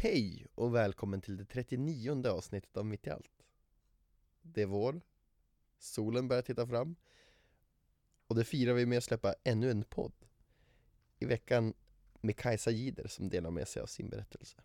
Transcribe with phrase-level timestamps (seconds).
[0.00, 3.44] Hej och välkommen till det 39 avsnittet av Mitt i allt.
[4.42, 5.00] Det är vår,
[5.78, 6.96] solen börjar titta fram
[8.26, 10.12] och det firar vi med att släppa ännu en podd.
[11.18, 11.74] I veckan
[12.20, 14.56] med Kajsa Gider som delar med sig av sin berättelse.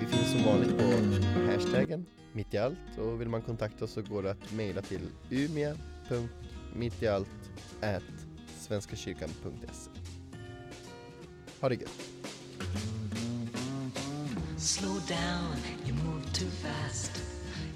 [0.00, 0.84] Vi finns som vanligt på
[1.52, 5.10] hashtaggen mitt i allt och vill man kontakta oss så går det att mejla till
[5.30, 7.50] umia.mittiallt
[8.58, 9.90] svenskakyrkan.se
[11.60, 12.15] Ha det gött!
[14.58, 17.22] Slow down, you move too fast.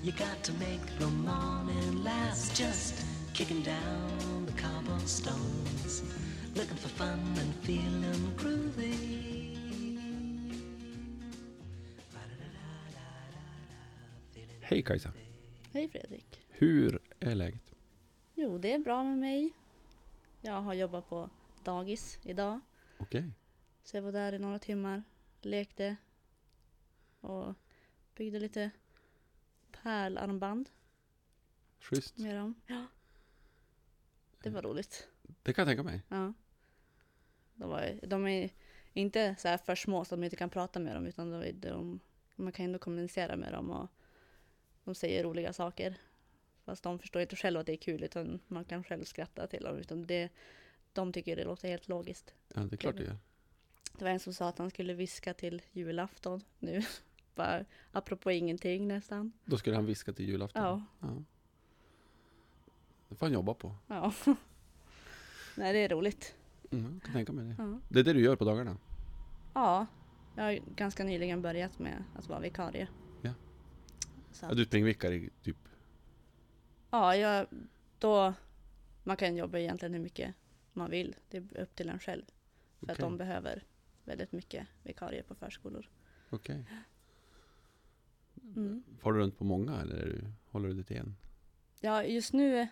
[0.02, 2.56] You got to make the morning last.
[2.56, 6.02] Just kicking down the cobblestones,
[6.55, 9.20] looking for fun and feeling groovy.
[14.60, 15.12] Hej Kajsa!
[15.72, 16.41] Hej Fredrik.
[16.48, 17.74] Hur är läget?
[18.34, 19.52] Jo, det är bra med mig.
[20.41, 21.30] Jag har jobbat på
[21.64, 22.60] dagis idag.
[22.98, 23.30] Okej.
[23.83, 25.02] Så jag var där i några timmar,
[25.41, 25.97] lekte
[27.20, 27.55] och
[28.14, 28.70] byggde lite
[29.72, 30.70] pärlarmband
[31.78, 32.19] Schysst.
[32.19, 32.55] med dem.
[32.67, 32.87] Ja.
[34.42, 35.09] Det var roligt.
[35.42, 36.03] Det kan jag tänka mig.
[36.09, 36.33] Ja.
[37.55, 38.50] De, var, de är
[38.92, 41.53] inte så här för små så att man inte kan prata med dem utan de,
[41.53, 42.00] de,
[42.37, 43.89] man kan ändå kommunicera med dem och
[44.84, 45.94] de säger roliga saker.
[46.65, 49.62] Fast de förstår inte själva att det är kul utan man kan själv skratta till
[49.62, 49.77] dem.
[49.77, 50.28] Utan det,
[50.92, 52.34] de tycker det låter helt logiskt.
[52.55, 53.17] Ja, det är klart det gör.
[53.98, 56.83] Det var en som sa att han skulle viska till julafton nu.
[57.34, 59.32] Bara apropå ingenting nästan.
[59.44, 60.62] Då skulle han viska till julafton.
[60.62, 60.84] Ja.
[61.00, 61.22] ja.
[63.08, 63.74] Det får han jobba på.
[63.86, 64.12] ja.
[65.56, 66.34] Nej, det är roligt.
[66.70, 67.55] Mm, jag kan tänka mig det.
[67.58, 67.78] Ja.
[67.88, 68.77] Det är det du gör på dagarna?
[69.55, 69.86] ja,
[70.36, 72.88] jag har ganska nyligen börjat med att vara vikarie.
[73.22, 73.32] Ja.
[74.32, 75.56] Så Ja, att, du springvickar i typ...
[76.91, 77.47] ja, jag,
[77.98, 78.34] då,
[79.04, 80.34] man kan jobba egentligen hur mycket
[80.72, 81.16] man vill.
[81.28, 82.22] Det är upp till en själv.
[82.78, 83.02] För att Okej.
[83.02, 83.64] de behöver
[84.11, 85.89] väldigt mycket vikarier på förskolor.
[86.30, 86.64] Okej.
[88.42, 88.83] Mm.
[88.98, 91.16] Far du runt på många eller du, håller du dig till en?
[91.80, 92.69] Ja, just nu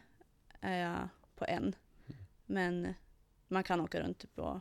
[0.61, 1.75] är jag på en.
[2.47, 2.95] Men
[3.49, 4.61] man kan åka runt på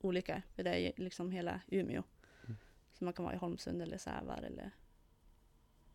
[0.00, 0.42] olika.
[0.54, 2.02] För det är liksom hela Umeå.
[2.44, 2.56] Mm.
[2.92, 4.70] Så man kan vara i Holmsund eller Sävar eller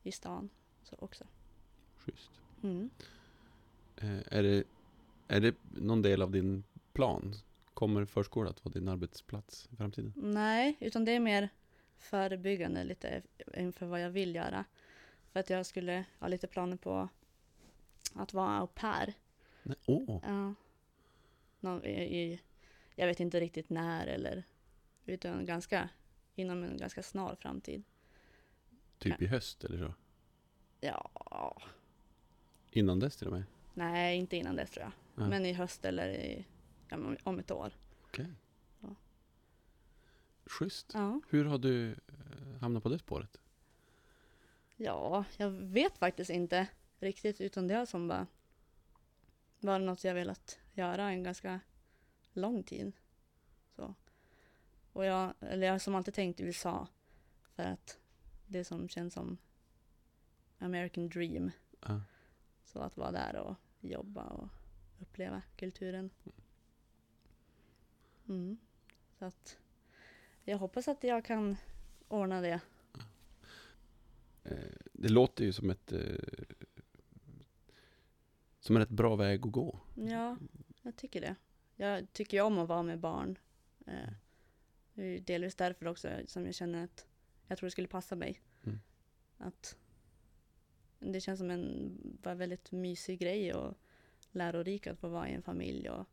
[0.03, 0.49] i stan
[0.83, 1.27] så också.
[1.97, 2.31] Schysst.
[2.63, 2.89] Mm.
[3.95, 4.63] Eh, är, det,
[5.27, 7.35] är det någon del av din plan?
[7.79, 10.13] Kommer förskola att vara din arbetsplats i framtiden?
[10.15, 11.49] Nej, utan det är mer
[11.97, 13.21] förebyggande lite
[13.53, 14.65] inför vad jag vill göra.
[15.31, 17.09] För att jag skulle ha lite planer på
[18.15, 19.13] att vara au pair.
[19.63, 19.77] Nej.
[19.85, 20.19] Åh!
[20.23, 20.53] Ja.
[21.59, 22.41] Nå, i, i,
[22.95, 24.43] jag vet inte riktigt när eller
[25.05, 25.89] utan ganska
[26.35, 27.83] inom en ganska snar framtid.
[28.97, 29.93] Typ i höst eller så?
[30.79, 31.61] Ja,
[32.71, 33.43] Innan dess till och med?
[33.73, 35.23] nej inte innan dess tror jag.
[35.23, 35.29] Ja.
[35.29, 36.45] Men i höst eller i,
[37.23, 37.73] om ett år.
[38.03, 38.27] Okej.
[38.79, 38.95] Ja.
[40.45, 40.91] Schysst.
[40.93, 41.21] Ja.
[41.29, 43.39] Hur har du eh, hamnat på det spåret?
[44.79, 46.67] ja, jag vet faktiskt inte
[46.99, 48.27] riktigt utan det har som bara
[49.59, 51.59] varit något jag velat göra en ganska
[52.33, 52.91] lång tid.
[53.75, 53.93] Så.
[54.93, 56.87] Och jag, eller jag har som alltid tänkt USA
[57.55, 57.99] för att
[58.47, 59.37] det som känns som
[60.57, 61.51] American dream.
[61.81, 62.01] Ja.
[62.65, 64.49] Så att vara där och jobba och
[64.99, 66.09] uppleva kulturen.
[68.29, 68.57] Mm.
[69.19, 69.59] Så att
[70.43, 71.57] jag hoppas att jag kan
[72.07, 72.61] ordna det.
[74.43, 74.57] Eh,
[74.93, 76.15] Det låter ju som ett eh,
[78.59, 79.79] som en rätt bra väg att gå.
[79.95, 80.37] Ja,
[80.81, 81.35] jag tycker det.
[81.75, 83.37] Jag tycker ju om att vara med barn.
[83.87, 84.09] Eh,
[84.93, 87.07] Det är delvis därför också som jag känner att
[87.47, 88.41] jag tror det skulle passa mig.
[88.63, 88.79] Mm.
[89.37, 89.77] Att
[90.99, 93.77] det känns som en väldigt mysig grej och
[94.31, 96.05] lärorik att få vara i en familj och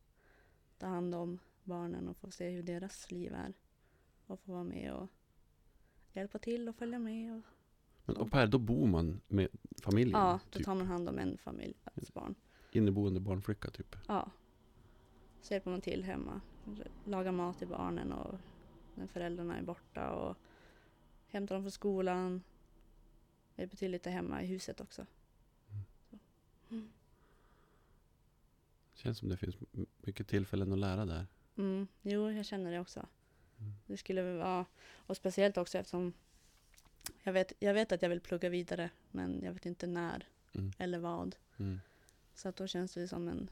[0.77, 3.53] ta hand om barnen och få se hur deras liv är.
[4.25, 5.09] Och få vara med och
[6.13, 7.37] hjälpa till och följa med.
[7.37, 7.43] Och,
[8.05, 9.47] Men au pair, då bor man med
[9.81, 10.19] familjen?
[10.19, 10.65] ja, då typ.
[10.65, 12.35] tar man hand om en familjs barn.
[12.71, 13.95] Inneboende barnflicka typ?
[14.07, 14.31] Ja.
[15.41, 16.41] Så hjälper man till hemma.
[17.05, 18.39] Lagar mat till barnen och
[18.95, 20.37] när föräldrarna är borta och
[21.27, 22.43] hämtar dem från skolan.
[23.55, 25.05] Hjälper till lite hemma i huset också.
[28.93, 29.55] Känns som det finns
[30.01, 31.25] mycket tillfällen att lära där.
[31.57, 32.99] Mm, jo, jag känner det också.
[33.59, 33.71] Mm.
[33.87, 34.65] Det skulle vara,
[34.95, 36.13] och speciellt också eftersom
[37.23, 40.71] jag vet, jag vet att jag vill plugga vidare men jag vet inte när Mm.
[40.77, 41.35] eller vad.
[41.57, 41.79] Mm.
[42.35, 43.49] Så att då känns det som en,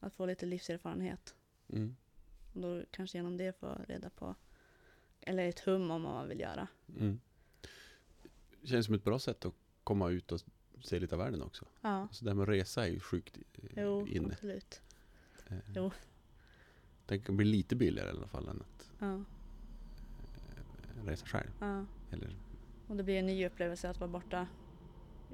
[0.00, 1.34] att få lite livserfarenhet.
[1.68, 1.96] Mm.
[2.52, 4.34] Och då kanske genom det få reda på,
[5.20, 6.68] eller ett hum om vad man vill göra.
[6.98, 7.20] Mm.
[8.62, 9.54] Känns som ett bra sätt att
[9.84, 10.40] komma ut och
[10.82, 11.66] se lite av världen också.
[11.80, 14.28] Ja, Alltså det här med att resa är ju sjukt eh, jo, inne.
[14.32, 14.80] absolut.
[15.46, 15.90] Eh, Jo.
[17.06, 19.24] Det kan bli lite billigare i alla fall än att Ja.
[21.04, 21.50] resa själv.
[21.60, 21.84] Ja.
[22.10, 22.36] Eller,
[22.88, 24.46] Och det blir en ny upplevelse att vara borta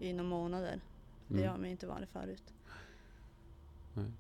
[0.01, 0.81] i några månader.
[1.29, 1.51] Det mm.
[1.51, 2.55] har man ju inte varit förut.
[3.95, 4.13] Nej.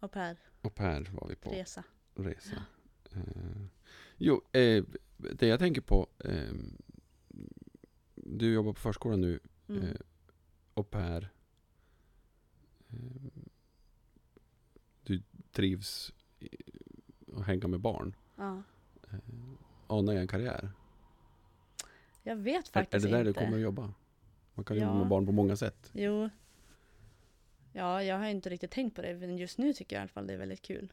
[0.00, 1.84] Au pair, Och Per var vi på resa.
[2.14, 2.64] resa.
[3.12, 3.66] Eh,
[4.16, 4.84] jo, eh,
[5.16, 6.08] det jag tänker på.
[6.18, 6.52] Eh,
[8.14, 9.40] du jobbar på förskolan nu.
[9.68, 9.82] Mm.
[9.82, 9.96] Eh,
[10.74, 11.28] och Per.
[12.88, 12.96] Eh,
[15.02, 15.22] du
[15.52, 16.12] trivs
[17.36, 18.14] att hänga med barn.
[18.36, 18.62] Ja.
[19.10, 19.18] Eh,
[19.86, 20.70] anar jag en karriär?
[22.22, 23.40] Jag vet Är, är faktiskt det där inte.
[23.40, 23.92] du kommer att jobba?
[24.54, 24.82] Man kan Ja.
[24.84, 25.90] jobba med barn på många sätt.
[25.92, 26.30] Jo.
[27.72, 30.08] Ja, jag har inte riktigt tänkt på det, men just nu tycker jag i alla
[30.08, 30.92] fall det är väldigt kul.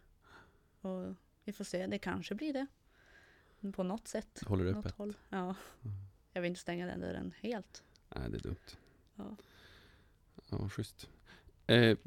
[0.82, 2.68] Och vi får se, det kanske blir det.
[3.72, 4.42] På något sätt.
[4.48, 4.92] Håller det öppet?
[4.96, 5.18] håll.
[5.30, 5.38] Ja.
[5.40, 5.56] Mm.
[6.34, 7.84] Jag vill inte stänga den dörren helt.
[8.16, 8.56] Nej, det är dumt.
[9.16, 9.36] Ja.
[10.50, 11.10] Ja, schysst.
[11.68, 11.98] Eh, eh,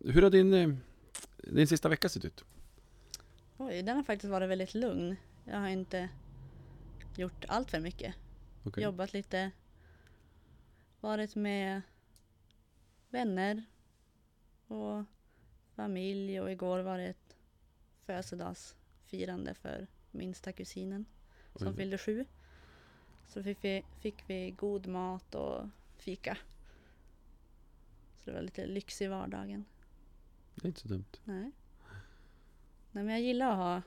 [0.00, 0.74] hur har din, eh,
[1.36, 2.44] din sista vecka sett ut?
[3.58, 5.16] Oj, den har faktiskt varit väldigt lugn.
[5.44, 6.08] Jag har inte
[7.16, 8.14] gjort allt för mycket.
[8.64, 8.84] Okej.
[8.84, 9.50] Jobbat lite.
[11.00, 11.82] Varit med
[13.10, 13.64] vänner
[14.66, 15.04] och
[15.74, 17.36] familj och igår var det ett
[18.04, 21.04] födelsedagsfirande för minsta kusinen
[21.54, 21.76] som Oj.
[21.76, 22.24] fyllde sju.
[23.28, 26.38] Så fick vi, fick vi god mat och fika.
[28.14, 29.64] Så det var lite lyx i vardagen.
[30.54, 31.20] Det är inte så dumt.
[31.24, 31.52] Nej.
[32.96, 33.82] Nej men jag gillar att ha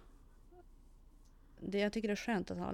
[1.60, 2.74] det, Jag tycker det är skönt att ha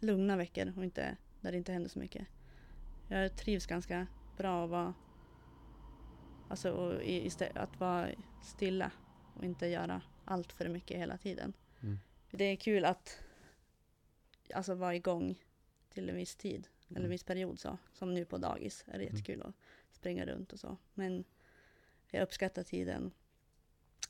[0.00, 2.26] lugna veckor och inte där det inte händer så mycket.
[3.08, 4.06] Jag trivs ganska
[4.36, 4.94] bra att vara
[6.48, 8.08] Alltså och i- istä- att vara
[8.42, 8.90] stilla
[9.34, 11.52] och inte göra allt för mycket hela tiden.
[11.82, 11.98] Mm.
[12.30, 13.20] Det är kul att
[14.54, 15.38] alltså vara igång
[15.90, 17.10] till en viss tid eller en Mm.
[17.10, 17.78] viss period så.
[17.92, 19.16] Som nu på dagis är det Mm.
[19.16, 19.54] jättekul att
[19.92, 20.76] springa runt och så.
[20.94, 21.24] Men
[22.10, 23.12] jag uppskattar tiden,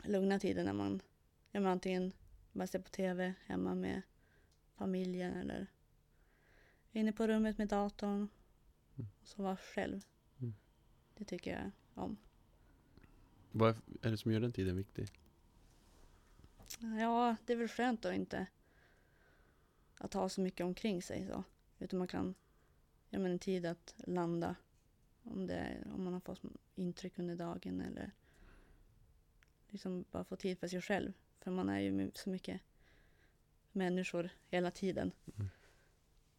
[0.05, 1.03] lugna tiden när man,
[1.51, 2.13] ja, men antingen
[2.53, 4.03] bara ser på tv hemma med
[4.75, 5.67] familjen eller
[6.93, 8.29] inne på rummet med datorn.
[8.97, 9.09] Mm.
[9.23, 10.05] Och så vara själv.
[10.39, 10.55] Mm.
[11.15, 12.17] Det tycker jag om.
[13.53, 15.09] Vad är- är det som gör den tiden viktig?
[16.79, 18.47] Ja, det är väl skönt att inte
[19.99, 21.45] att ha så mycket omkring sig så.
[21.79, 22.35] Utan man kan,
[23.11, 24.57] ja men en tid att landa
[25.23, 26.41] om, det, om man har fått
[26.75, 28.11] intryck under dagen eller
[29.77, 31.13] liksom bara få tid för sig själv.
[31.41, 32.61] För man är ju med så mycket
[33.73, 35.13] människor hela tiden.
[35.37, 35.49] Mm.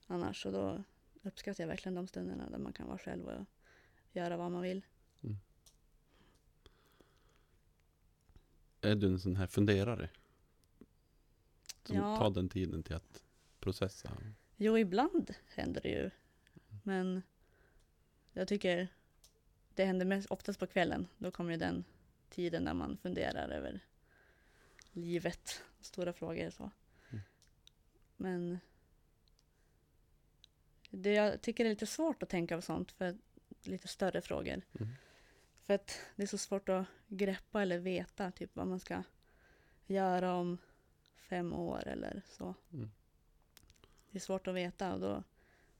[0.07, 0.83] Annars och då
[1.23, 3.45] uppskattar jag verkligen de stunderna där man kan vara själv och
[4.11, 4.85] göra vad man vill.
[8.81, 10.09] Är du en sån här funderare?
[11.83, 12.17] Som Ja.
[12.17, 13.23] tar den tiden till att
[13.59, 14.17] processa?
[14.55, 16.09] Jo, ibland händer det ju.
[16.83, 17.21] Men
[18.33, 18.87] jag tycker
[19.75, 21.07] det händer mest, oftast på kvällen.
[21.17, 21.83] Då kommer ju den
[22.29, 23.79] tiden när man funderar över
[24.91, 26.71] livet, stora frågor och så.
[27.09, 27.21] Mm.
[28.17, 28.59] Men
[30.89, 33.17] det jag tycker är lite svårt att tänka på sånt för
[33.63, 34.61] lite större frågor.
[34.79, 34.93] Mm.
[35.61, 39.03] För att det är så svårt att greppa eller veta typ vad man ska
[39.85, 40.57] göra om
[41.15, 42.55] fem år eller så.
[42.73, 42.91] Mm.
[44.11, 45.23] Det är svårt att veta och då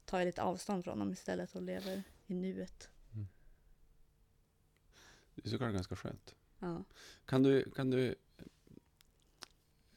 [0.04, 2.90] tar jag lite avstånd från dem istället och lever i nuet.
[5.42, 6.34] Det är såklart ganska skönt.
[6.58, 6.84] Ja.
[7.24, 8.14] Kan du, kan du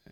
[0.03, 0.11] eh,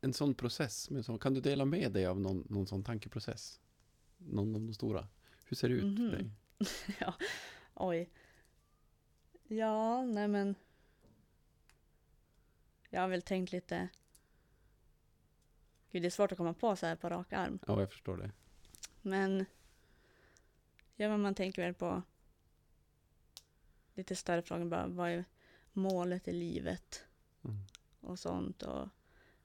[0.00, 3.60] en sån process, sån, kan du dela med dig av någon, någon sån tankeprocess?
[4.18, 5.08] Någon av de stora?
[5.44, 6.10] Hur ser det ut Mhm.
[6.10, 6.30] för dig?
[7.00, 7.14] ja,
[7.74, 8.10] oj.
[9.48, 10.54] Ja, nej men.
[12.90, 13.88] Jag har väl tänkt lite.
[15.92, 17.58] Gud, det är svårt att komma på så här på rak arm.
[17.66, 18.30] Ja, jag förstår det.
[19.02, 19.44] Men.
[20.96, 22.02] Ja, men man tänker väl på.
[23.94, 24.86] Lite större frågor bara.
[24.86, 25.24] Vad är
[25.72, 27.04] målet i livet?
[27.44, 27.56] Mm.
[28.00, 28.62] och sånt.
[28.62, 28.88] Och,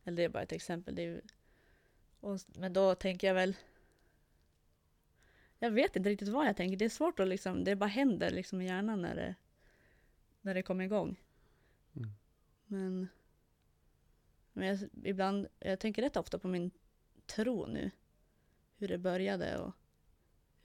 [0.04, 0.96] eller det är bara ett exempel.
[0.96, 1.22] Det är,
[2.20, 3.56] och, men då tänker jag väl...
[5.60, 6.78] Jag vet inte riktigt vad jag tänker.
[6.78, 9.36] Det är svårt att liksom, det bara händer liksom i hjärnan när det,
[10.42, 11.20] när det kommer igång.
[11.96, 12.10] Mm.
[12.66, 13.08] Men,
[14.54, 16.72] men jag, ibland, jag tänker rätt ofta på min
[17.26, 17.92] tro nu.
[18.78, 19.76] Hur det började och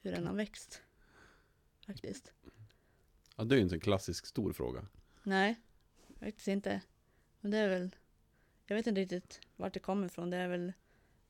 [0.07, 0.81] hur den har växt.
[1.85, 2.33] Faktiskt.
[3.35, 4.87] Ja, det är ju en sån klassisk stor fråga.
[5.23, 5.55] Nej,
[6.19, 6.81] faktiskt inte.
[7.41, 7.95] Men det är väl,
[8.65, 10.29] jag vet inte riktigt vart det kommer ifrån.
[10.29, 10.73] Det är väl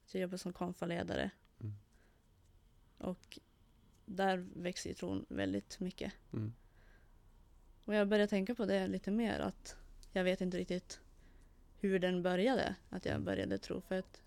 [0.05, 1.31] att jag jobbar som konfaledare.
[1.59, 1.73] Mm.
[2.97, 3.39] Och
[4.05, 6.13] där växer ju tron väldigt mycket.
[6.33, 6.53] Mm.
[7.85, 9.75] Och jag börjar tänka på det lite mer att
[10.11, 10.99] jag vet inte riktigt
[11.79, 12.75] hur den började.
[12.89, 14.21] Att jag började tro för att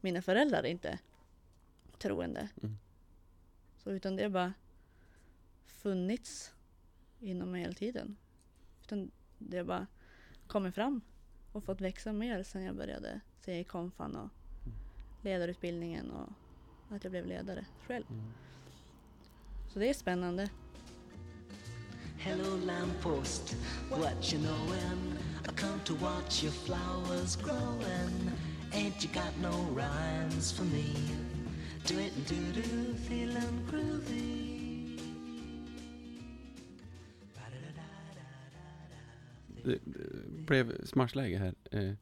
[0.00, 0.98] mina föräldrar är inte
[1.98, 2.48] troende.
[2.62, 2.78] Mm.
[3.84, 4.52] Så utan det har bara
[5.66, 6.52] funnits
[7.20, 8.16] inom mig hela tiden.
[8.82, 9.86] Utan det har bara
[10.46, 11.00] kommit fram
[11.52, 14.28] och fått växa mer sen jag började se i konfan och
[15.22, 16.28] ledarutbildningen och
[16.88, 18.04] att jag blev ledare själv.
[18.10, 18.32] Mm.
[19.72, 20.50] Så det är spännande.
[22.18, 23.56] Hello, lamppost,
[23.90, 25.16] what you knowin'?
[25.44, 28.30] I come to watch your flowers growing.
[28.72, 31.29] Ain't you got no rhymes for me?
[31.88, 34.46] Do it and do do, feeling groovy.
[39.64, 39.78] Det
[40.46, 41.54] blev smashläge här.
[41.70, 41.92] Eh,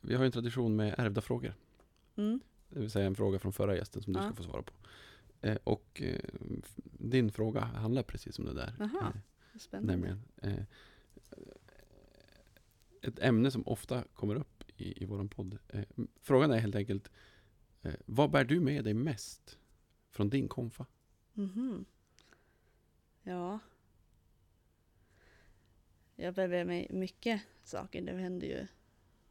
[0.00, 1.54] Vi har ju en tradition med ärvda frågor.
[2.16, 2.40] Mm.
[2.68, 4.26] Det vill säga en fråga från förra gästen som du Ja.
[4.26, 4.72] ska få svara på.
[5.40, 6.20] Eh, Och eh,
[6.98, 8.74] din fråga handlar precis om det där.
[8.78, 9.12] Jaha.
[9.54, 9.92] Eh, Spännande.
[9.92, 10.22] Nämligen.
[10.42, 10.64] Eh,
[13.02, 15.58] ett ämne som ofta kommer upp i, i våran podd.
[15.68, 15.84] Eh,
[16.20, 17.10] frågan är helt enkelt.
[17.82, 19.58] Eh, vad bär du med dig mest
[20.10, 20.86] från din konfa?
[21.32, 21.84] Mhm.
[23.22, 23.58] Ja.
[26.16, 28.02] Jag bär med mig mycket saker.
[28.02, 28.66] Det hände ju.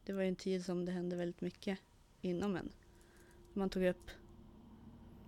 [0.04, 1.78] Det var ju en tid som det hände väldigt mycket
[2.20, 2.72] inom en.
[3.52, 4.10] Man tog upp.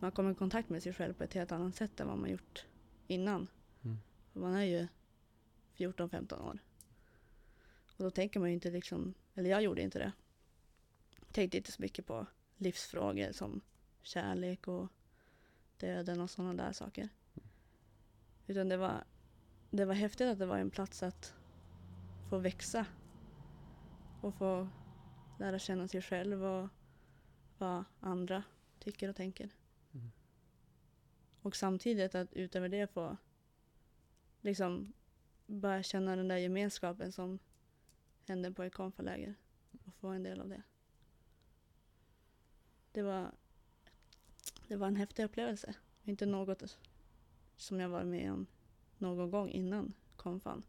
[0.00, 2.30] Man kom i kontakt med sig själv på ett helt annat sätt än vad man
[2.30, 2.66] gjort
[3.06, 3.48] innan.
[3.82, 3.98] Mm.
[4.32, 4.86] Man är ju
[5.76, 6.58] 14-15 år.
[7.96, 10.12] Och då tänker man ju inte liksom, eller jag gjorde inte det.
[11.32, 12.26] Tänkte inte så mycket på
[12.56, 13.61] livsfrågor som
[14.02, 14.88] kärlek och
[15.76, 17.08] döden och sådana där saker.
[18.46, 19.04] Utan det var,
[19.70, 21.34] det var häftigt att det var en plats att
[22.30, 22.87] få växa.
[24.20, 24.68] Och få
[25.38, 26.68] lära känna sig själv och
[27.58, 28.42] vad andra
[28.78, 29.50] tycker och tänker.
[29.92, 30.11] Mm.
[31.42, 33.16] Och samtidigt att utöver det få
[34.40, 34.92] liksom
[35.46, 37.38] börja känna den där gemenskapen som
[38.26, 39.34] hände på ett konfaläger.
[39.84, 40.62] Och få en del av det.
[42.94, 43.30] Det var,
[44.68, 45.74] det var en häftig upplevelse.
[46.04, 46.78] Inte något
[47.56, 48.46] som jag var med om
[48.98, 50.62] någon gång innan konfan.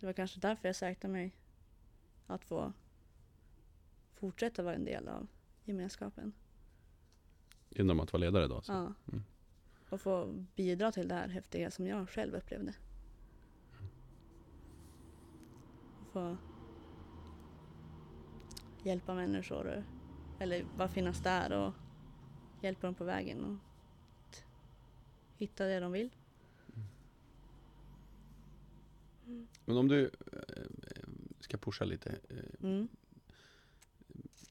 [0.00, 1.36] Det var kanske därför jag säkrade mig
[2.26, 2.72] att få
[4.14, 5.26] fortsätta vara en del av
[5.64, 6.32] gemenskapen.
[7.68, 8.56] Genom att vara ledare då?
[8.56, 8.72] alltså?
[8.72, 8.94] Ja.
[9.08, 9.24] Mm.
[9.90, 12.74] Och få bidra till det här häftiga som jag själv upplevde.
[16.00, 16.36] Och få
[18.82, 19.84] hjälpa människor.
[20.40, 21.74] Eller bara finnas där och
[22.62, 23.44] hjälpa dem på vägen.
[23.44, 23.56] Och
[25.36, 26.10] hitta det de vill.
[29.64, 30.64] Men om du eh,
[31.40, 32.10] ska pusha lite.
[32.28, 32.88] eh, Mm.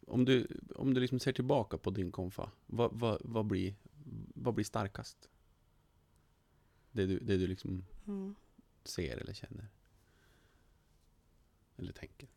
[0.07, 3.75] Om du, om du liksom ser tillbaka på din konfa, vad, vad, vad, blir,
[4.35, 5.29] vad blir starkast?
[6.91, 8.35] Det du, det du liksom Mm.
[8.83, 9.67] ser eller känner?
[11.77, 12.29] Eller tänker?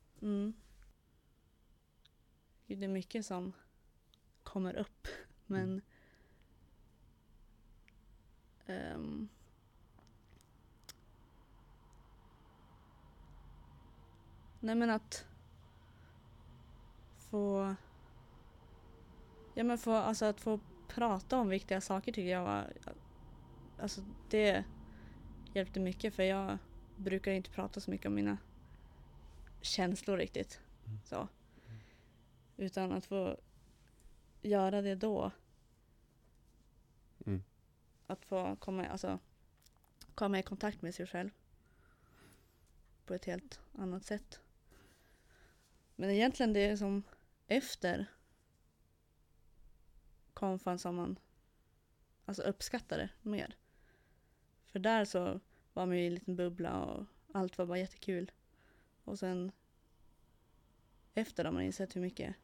[2.77, 3.53] Det är mycket som
[4.43, 5.09] kommer upp.
[5.47, 5.83] Men
[8.67, 9.29] ehm,
[14.61, 15.27] Nej men att
[17.17, 17.75] få
[19.55, 22.73] Ja men få, alltså att få prata om viktiga saker tycker jag var
[23.79, 24.65] Alltså det
[25.53, 26.59] hjälpte mycket för jag
[26.97, 28.39] brukar inte prata så mycket om mina
[29.61, 30.61] känslor riktigt.
[30.87, 30.99] Mm.
[31.05, 31.29] Så.
[32.57, 33.41] Utan att få
[34.43, 35.31] göra det då.
[37.27, 37.43] Mm.
[38.07, 39.19] Att få komma, alltså,
[40.15, 41.31] komma i kontakt med sig själv.
[43.07, 44.41] På ett helt annat sätt.
[45.97, 47.03] Men egentligen det som
[47.47, 48.07] efter
[50.35, 51.19] konfan som man
[52.25, 53.57] alltså uppskattar det mer.
[54.65, 55.41] För där så
[55.73, 58.31] var man ju i en liten bubbla och allt var bara jättekul.
[59.05, 59.53] Och sen
[61.15, 62.37] efter har man insett hur mycket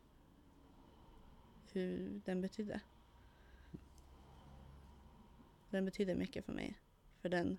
[1.73, 2.81] hur den betydde.
[5.71, 6.79] Den betydde mycket för mig.
[7.21, 7.59] För den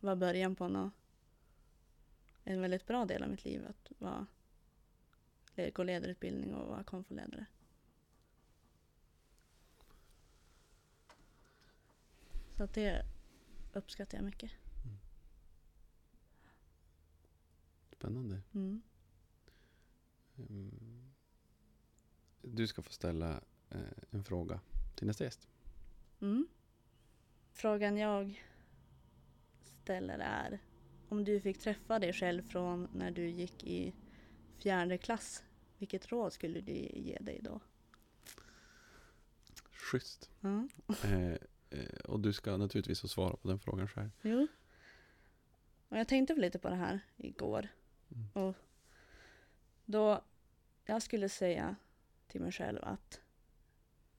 [0.00, 0.90] var början på nå
[2.44, 3.66] en väldigt bra del av mitt liv.
[3.66, 4.26] Att vara,
[5.74, 7.46] gå ledarutbildning och vara konfoledare.
[12.56, 13.06] Så att det
[13.72, 14.50] uppskattar jag mycket.
[17.92, 18.42] Spännande.
[18.54, 18.82] Mm.
[20.38, 21.12] Mm.
[22.42, 24.60] Du ska få ställa eh, en fråga
[24.94, 25.48] till nästa gäst.
[26.20, 26.46] Mm.
[27.52, 28.42] Frågan jag
[29.62, 30.58] ställer är
[31.08, 33.94] om du fick träffa dig själv från när du gick i
[34.58, 35.44] fjärde klass,
[35.78, 37.60] vilket råd skulle du ge dig då?
[39.70, 40.30] Schysst.
[40.40, 40.68] Ja.
[41.04, 41.32] Eh,
[41.70, 44.10] eh, och du ska naturligtvis få svara på den frågan själv.
[44.22, 44.46] Jo.
[45.88, 47.68] Och jag tänkte lite på det här igår.
[48.10, 48.46] Mm.
[48.46, 48.56] Och
[49.92, 50.24] då
[50.84, 51.76] jag skulle säga
[52.26, 53.20] till mig själv att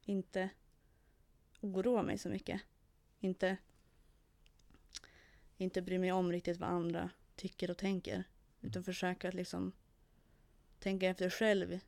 [0.01, 0.49] inte
[1.61, 2.61] oroa mig så mycket.
[3.19, 3.57] Inte,
[5.57, 8.23] inte bry mig om riktigt vad andra tycker och tänker.
[8.61, 9.71] Utan försöka att liksom
[10.79, 11.79] tänka efter själv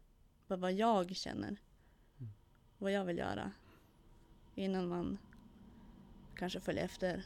[0.47, 1.47] vad, vad jag känner.
[1.47, 2.31] Mm.
[2.77, 3.51] Vad jag vill göra.
[4.55, 5.17] Innan man
[6.35, 7.25] kanske följer efter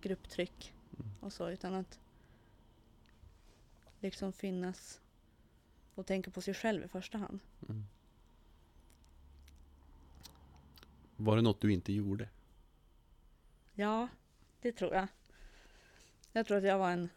[0.00, 1.10] grupptryck Mm.
[1.20, 1.50] och så.
[1.50, 2.00] Utan att
[4.00, 5.00] liksom finnas
[5.94, 7.40] och tänka på sig själv i första hand.
[7.68, 7.84] Mm.
[11.16, 12.28] Var det något du inte gjorde?
[13.74, 14.08] Ja,
[14.60, 15.08] det tror jag.
[16.32, 17.08] Jag tror att jag var en...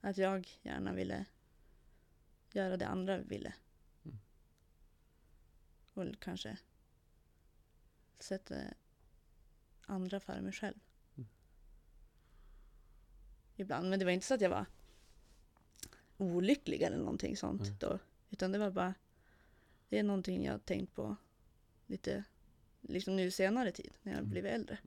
[0.00, 1.24] Att jag gärna ville
[2.52, 3.54] göra det andra ville.
[4.04, 4.18] Mm.
[5.94, 6.58] Och kanske
[8.18, 8.54] sätta
[9.86, 10.78] andra före mig själv.
[11.16, 11.28] Mm.
[13.56, 14.66] Ibland, men det var inte så att jag var
[16.22, 17.76] olycklig eller någonting sånt Nej.
[17.80, 17.98] då.
[18.30, 18.94] Utan det var bara,
[19.88, 21.16] det är någonting jag har tänkt på
[21.86, 22.24] lite,
[22.80, 24.30] liksom nu senare tid, när jag Mm.
[24.30, 24.78] blivit äldre.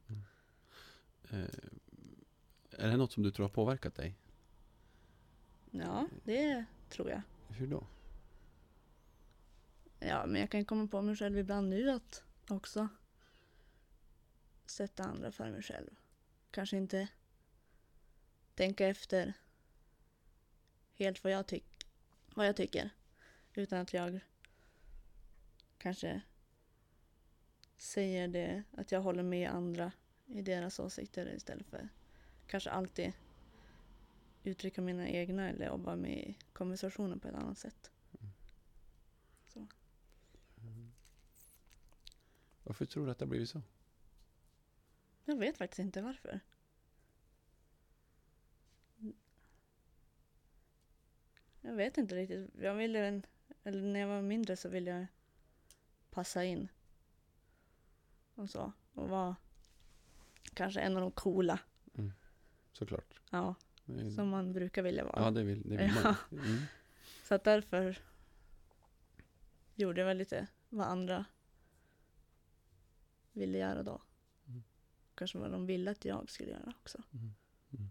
[1.30, 1.40] Eh,
[2.72, 4.16] är det något som du tror har påverkat dig?
[5.72, 7.22] Ja, det tror jag.
[7.48, 7.88] Hur då?
[10.00, 12.88] Ja, men jag kan komma på mig själv ibland nu att också
[14.66, 15.90] sätta andra för mig själv.
[16.52, 17.08] Kanske inte
[18.56, 19.34] tänka efter
[20.96, 21.88] helt vad jag, tyck
[22.36, 22.90] vad jag tycker.
[23.54, 24.20] Utan att jag
[25.78, 26.22] kanske
[27.78, 29.92] säger det, att jag håller med andra
[30.26, 31.90] i deras åsikter istället för
[32.48, 33.14] kanske alltid
[34.44, 37.92] uttrycka mina egna eller jobba med konversationen på ett annat sätt.
[42.64, 43.62] Varför tror du att det har blivit så?
[45.26, 46.40] Jag vet faktiskt inte varför.
[51.66, 52.50] Jag vet inte riktigt.
[52.62, 53.26] Jag ville, en-
[53.64, 55.06] eller när jag var mindre så ville jag
[56.10, 56.68] passa in.
[58.36, 58.72] Och så.
[58.94, 59.36] Och vara
[60.54, 61.60] kanske en av de coola.
[62.72, 63.22] Såklart.
[63.30, 63.56] Ja,
[63.86, 65.22] Men- som man brukar vilja vara.
[65.24, 66.16] Ja, det vill, det vill man.
[66.32, 66.62] Mm.
[67.24, 67.98] Så att därför
[69.76, 71.26] gjorde jag väl lite vad andra
[73.32, 74.02] ville göra då.
[74.48, 74.64] Mm.
[75.16, 77.04] Kanske vad de ville att jag skulle göra också.
[77.14, 77.34] Mm.
[77.74, 77.90] Mm.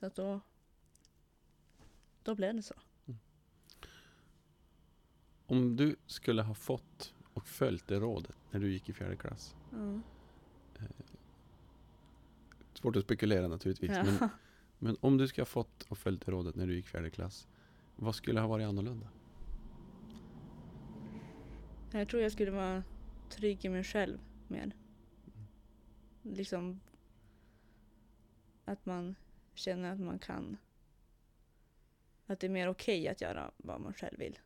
[0.00, 0.40] Så att då,
[2.24, 2.74] då blev det så.
[5.46, 9.56] Om du skulle ha fått och följt det rådet när du gick i fjärde klass.
[9.70, 10.00] Ja.
[12.74, 13.90] Svårt att spekulera naturligtvis.
[13.90, 14.28] Men, Ja.
[14.78, 17.10] men om du skulle ha fått och följt det rådet när du gick i fjärde
[17.10, 17.48] klass.
[17.96, 19.08] Vad skulle ha varit annorlunda?
[21.92, 22.82] Jag tror jag skulle vara
[23.30, 24.72] trygg i mig själv mer.
[26.22, 26.80] Liksom
[28.64, 29.14] att man
[29.54, 30.56] känner att man kan.
[32.26, 34.38] Att det är mer okej att göra vad man själv vill.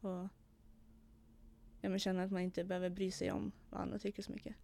[0.00, 0.28] Och
[1.80, 4.56] ja, men känna att man inte behöver bry sig om vad andra tycker så mycket.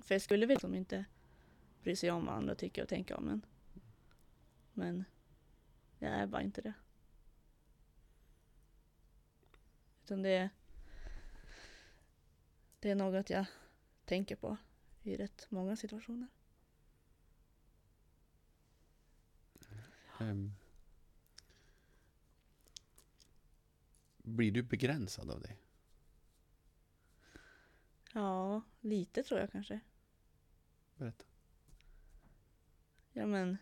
[0.00, 1.04] För jag skulle vilja att de inte
[1.82, 3.46] bryr sig om vad andra tycker och tänker om en.
[4.72, 5.04] Men
[5.98, 6.72] jag är bara inte det.
[10.04, 10.50] Utan det,
[12.80, 13.46] det är något jag
[14.04, 14.56] tänker på
[15.02, 16.28] i rätt många situationer.
[20.20, 20.52] Ehm,
[24.16, 25.56] blir du begränsad av det?
[28.12, 29.80] Ja, lite tror jag kanske.
[30.96, 31.24] Berätta.
[33.12, 33.58] Ja men.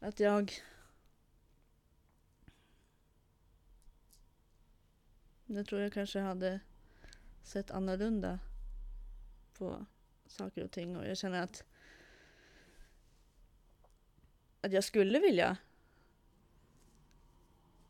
[0.00, 0.52] Att jag.
[5.46, 6.60] Jag tror jag kanske hade
[7.42, 8.38] sett annorlunda
[9.52, 9.86] på
[10.26, 11.64] saker och ting och jag känner att
[14.60, 15.56] att jag skulle vilja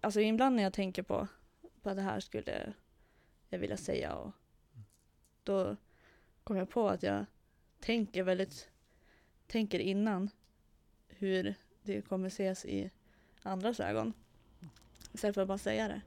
[0.00, 1.28] alltså ibland när jag tänker på
[1.83, 2.72] vad det här skulle
[3.48, 4.33] jag vilja säga och
[5.42, 5.76] då
[6.44, 7.26] kom jag på att jag
[7.80, 8.70] tänker väldigt
[9.46, 10.30] tänker innan
[11.09, 12.90] hur det kommer ses i
[13.42, 14.12] andras ögon.
[15.12, 16.00] Istället för att bara säga det.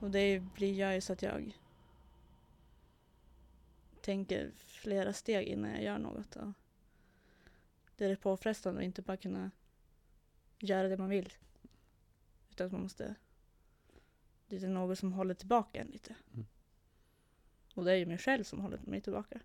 [0.00, 1.58] Och det blir gör ju så att jag
[4.00, 6.36] tänker flera steg innan jag gör något.
[6.36, 6.52] Och
[7.98, 9.50] det är påfrestande att inte bara kunna
[10.58, 11.32] göra det man vill.
[12.50, 13.14] Utan att man måste...
[14.46, 16.14] Det är något som håller tillbaka en lite.
[16.34, 16.46] Mm.
[17.74, 19.40] Och det är ju mig själv som håller mig tillbaka.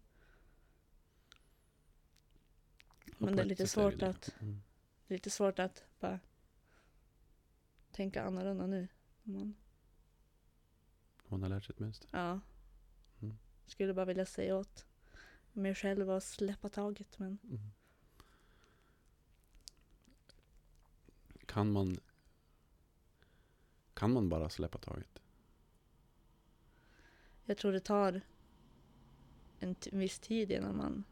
[3.17, 4.09] Men det är lite svårt det.
[4.09, 4.61] att Mm.
[5.07, 6.19] det är lite svårt att bara
[7.91, 8.87] tänka annorlunda nu.
[9.23, 9.55] Man,
[11.23, 12.09] Hon har lärt sig ett mönster.
[12.13, 12.39] ja.
[13.21, 13.37] Mm.
[13.65, 14.85] Skulle bara vilja säga åt
[15.53, 17.37] mig själv att släppa taget men
[21.53, 21.97] Kan man
[23.93, 25.19] Kan man bara släppa taget?
[27.45, 28.21] jag tror det tar
[29.59, 31.03] en t- viss tid innan man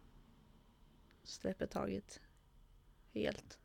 [1.23, 2.21] släpper taget
[3.11, 3.59] helt.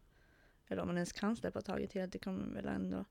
[0.66, 3.04] Eller om man ens kan släppa taget helt, det kommer väl ändå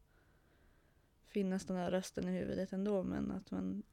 [1.28, 3.84] finnas den här rösten i huvudet ändå, men att man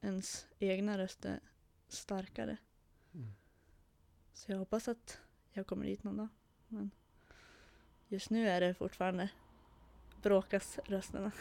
[0.00, 1.40] ens egna röst är
[1.88, 2.56] starkare.
[3.12, 3.32] Mm.
[4.32, 5.20] Så jag hoppas att
[5.52, 6.28] jag kommer dit någon dag.
[6.68, 6.90] Men
[8.10, 9.28] just nu är det fortfarande
[10.22, 11.32] bråkas rösterna.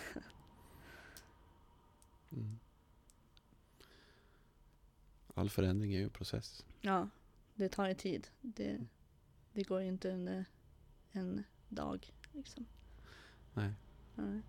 [2.32, 2.60] Mm.
[5.34, 6.66] All förändring är ju en process.
[6.82, 7.10] Ja,
[7.56, 8.28] det tar ju tid.
[8.42, 8.86] Det,
[9.54, 10.46] det går ju inte under
[11.12, 12.66] en dag liksom.
[13.54, 13.74] Nej.
[14.18, 14.44] Mm.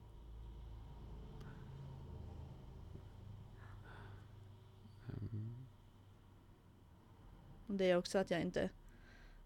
[7.67, 8.71] Det är också att jag inte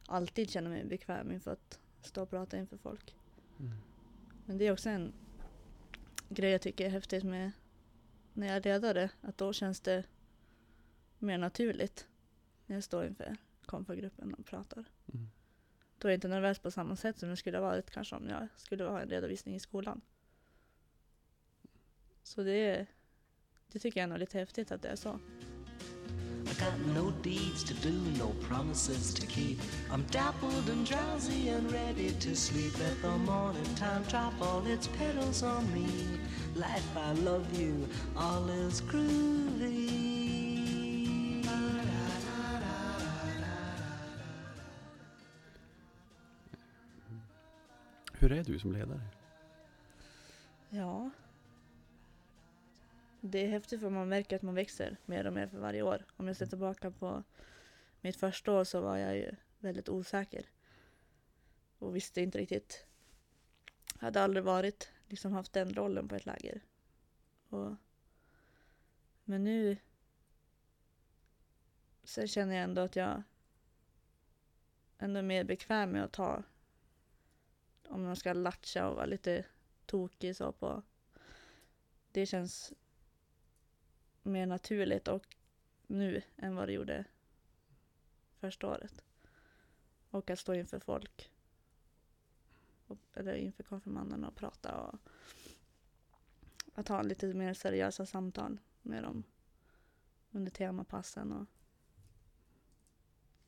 [0.06, 3.16] alltid känner mig bekväm inför att stå och prata inför folk.
[3.58, 3.72] Mm.
[4.46, 5.12] Men det är också en
[6.28, 7.52] grej jag tycker är häftigt med
[8.32, 10.04] när jag är ledare, att då känns det
[11.18, 12.06] mer naturligt
[12.66, 13.36] när jag står inför
[13.66, 14.84] konfagruppen och pratar.
[15.12, 15.28] Mm.
[15.98, 18.28] Då är jag inte nervös på samma sätt som jag skulle ha varit kanske om
[18.28, 20.00] jag skulle ha en redovisning i skolan.
[22.22, 22.86] Så det,
[23.68, 25.20] det tycker jag är lite häftigt att det är så.
[26.54, 29.58] I got no deeds to do, no promises to keep.
[29.90, 32.78] I'm dappled and drowsy and ready to sleep.
[32.78, 35.86] Let the morning time drop all its petals on me.
[36.54, 40.04] Life, I love you, all is groovy.
[48.12, 49.00] Hur är du som ledare?
[50.70, 51.10] Ja.
[53.26, 56.04] Det är häftigt för man märker att man växer mer och mer för varje år.
[56.16, 57.22] Om jag ser tillbaka på
[58.00, 60.46] mitt första år så var jag ju väldigt osäker.
[61.78, 62.86] Och visste inte riktigt.
[63.94, 66.60] Jag hade aldrig varit, liksom haft den rollen på ett läger.
[67.48, 67.74] Och,
[69.24, 69.76] men nu
[72.04, 73.22] så känner jag ändå att jag
[74.98, 76.42] ändå är mer bekväm med att ta
[77.88, 79.44] om man ska latcha och vara lite
[79.86, 80.82] tokig så på.
[82.12, 82.72] Det känns
[84.24, 85.36] mer naturligt och
[85.86, 87.04] nu än vad det gjorde
[88.38, 89.04] första året.
[90.10, 91.30] Och att stå inför folk.
[92.86, 94.98] Och, eller inför konfirmanderna och prata och
[96.74, 99.22] att ha lite mer seriösa samtal med dem
[100.30, 101.46] under temapassen och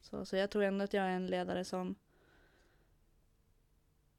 [0.00, 0.26] så.
[0.26, 1.94] Så jag tror ändå att jag är en ledare som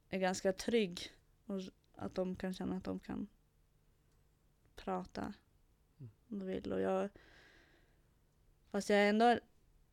[0.10, 1.12] är ganska trygg
[1.46, 1.62] och
[1.96, 3.28] att de kan känna att de kan
[4.76, 5.34] prata
[6.30, 6.74] om de vill.
[6.74, 7.10] Och jag,
[8.72, 9.40] fast jag är ändå,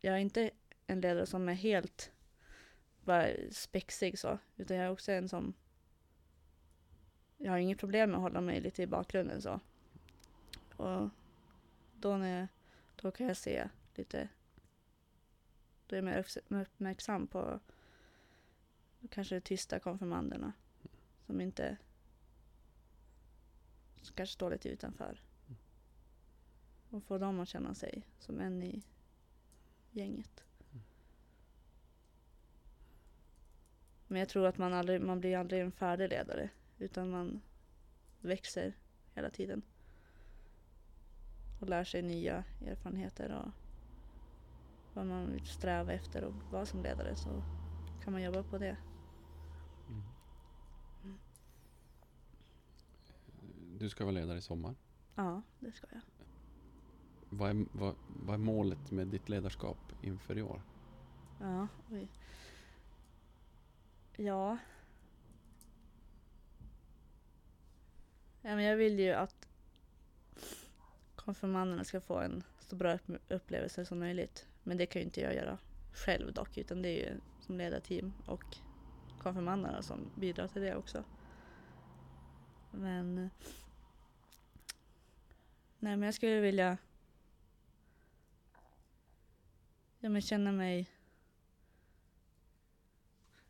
[0.01, 0.51] jag är inte
[0.87, 2.13] en ledare som är helt
[3.05, 5.55] bara spexig så, utan jag är också en som
[7.37, 9.61] jag har inget problem med att hålla mig lite i bakgrunden så.
[10.77, 11.09] Och
[11.95, 12.49] då när jag,
[12.97, 14.29] då kan jag se lite,
[15.87, 17.61] då är jag mer uppmärksam på
[19.11, 20.53] kanske de tysta konfirmanderna
[21.27, 21.77] som inte
[24.03, 25.21] som kanske står lite utanför.
[26.95, 28.83] Och få dem att känna sig som en i
[29.91, 30.45] gänget.
[34.07, 37.41] Men jag tror att man, aldrig, man blir aldrig en färdig ledare utan man
[38.21, 38.77] växer
[39.15, 39.63] hela tiden.
[41.61, 43.53] Och lär sig nya erfarenheter och
[44.93, 47.43] vad man vill sträva efter och vara som ledare så
[48.05, 48.77] kan man jobba på det.
[53.79, 54.75] Du ska vara ledare i sommar.
[55.15, 56.03] Ja, det ska jag.
[57.39, 60.63] Vad är, vad, vad är målet med ditt ledarskap inför i år?
[61.41, 62.09] Ja, oj.
[64.17, 64.59] Ja.
[68.43, 69.49] ja men jag vill ju att
[71.17, 74.47] konfirmanderna ska få en så bra upplevelse som möjligt.
[74.63, 75.59] Men det kan ju inte jag göra
[75.93, 78.57] själv dock, utan det är ju som ledarteam och
[79.19, 81.05] konfirmanderna som bidrar till det också.
[82.71, 83.15] Men...
[85.79, 86.79] Nej, men jag skulle vilja...
[90.05, 90.91] Ja, men känna mig...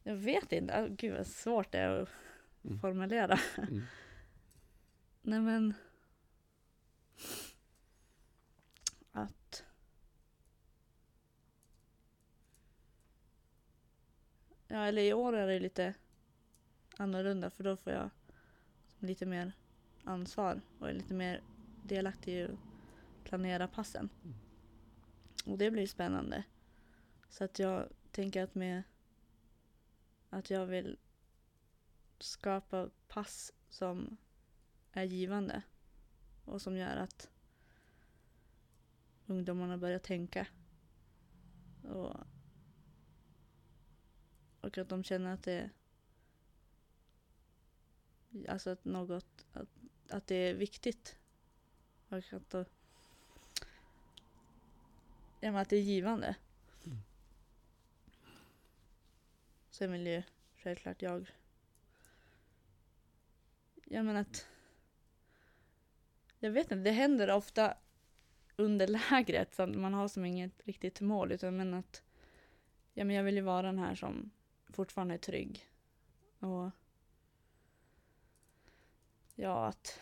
[0.03, 0.79] Jag vet inte.
[0.79, 2.09] Ah, Gud vad svårt det är att
[2.64, 2.79] Mm.
[2.81, 3.38] formulera.
[3.59, 3.83] Mm.
[5.23, 5.75] Nej men...
[9.12, 9.64] Att...
[14.69, 15.95] Ja, eller i år är det lite
[16.97, 18.11] annorlunda för då får jag
[18.99, 19.53] lite mer
[20.05, 21.43] ansvar och är lite mer
[21.83, 22.59] delaktig i att
[23.25, 24.09] planera passen.
[24.25, 24.43] Mm.
[25.44, 26.44] Och det blir spännande.
[27.28, 28.83] Så att jag tänker att med
[30.30, 30.98] att jag vill
[32.18, 34.16] skapa pass som
[34.92, 35.62] är givande
[36.44, 37.30] och som gör att
[39.26, 40.46] ungdomarna börjar tänka.
[41.83, 42.16] Och,
[44.61, 45.70] och att de känner att det
[48.48, 49.68] Alltså att något, att,
[50.09, 51.16] att det är viktigt.
[52.09, 52.54] Och att,
[55.44, 56.37] genom att det är givande.
[56.85, 56.98] Mm.
[59.70, 60.22] Sen vill ju
[60.57, 61.30] självklart jag
[63.85, 64.46] Jag menar att
[66.38, 67.76] Jag vet inte, det händer ofta
[68.57, 72.02] under lägret så att man har som inget riktigt mål utan men att
[72.94, 74.30] Ja men jag vill ju vara den här som
[74.66, 75.68] fortfarande är trygg.
[76.38, 76.70] Och
[79.35, 80.00] Ja att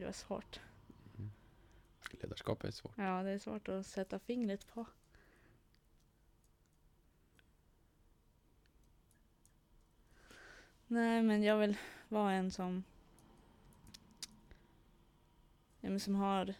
[0.00, 0.60] det var svårt.
[2.10, 2.92] Ledarskap är svårt.
[2.96, 4.86] Ja, det är svårt att sätta fingret på.
[10.86, 11.76] Nej, men jag vill
[12.08, 12.84] vara en som
[15.80, 16.54] ja, men som har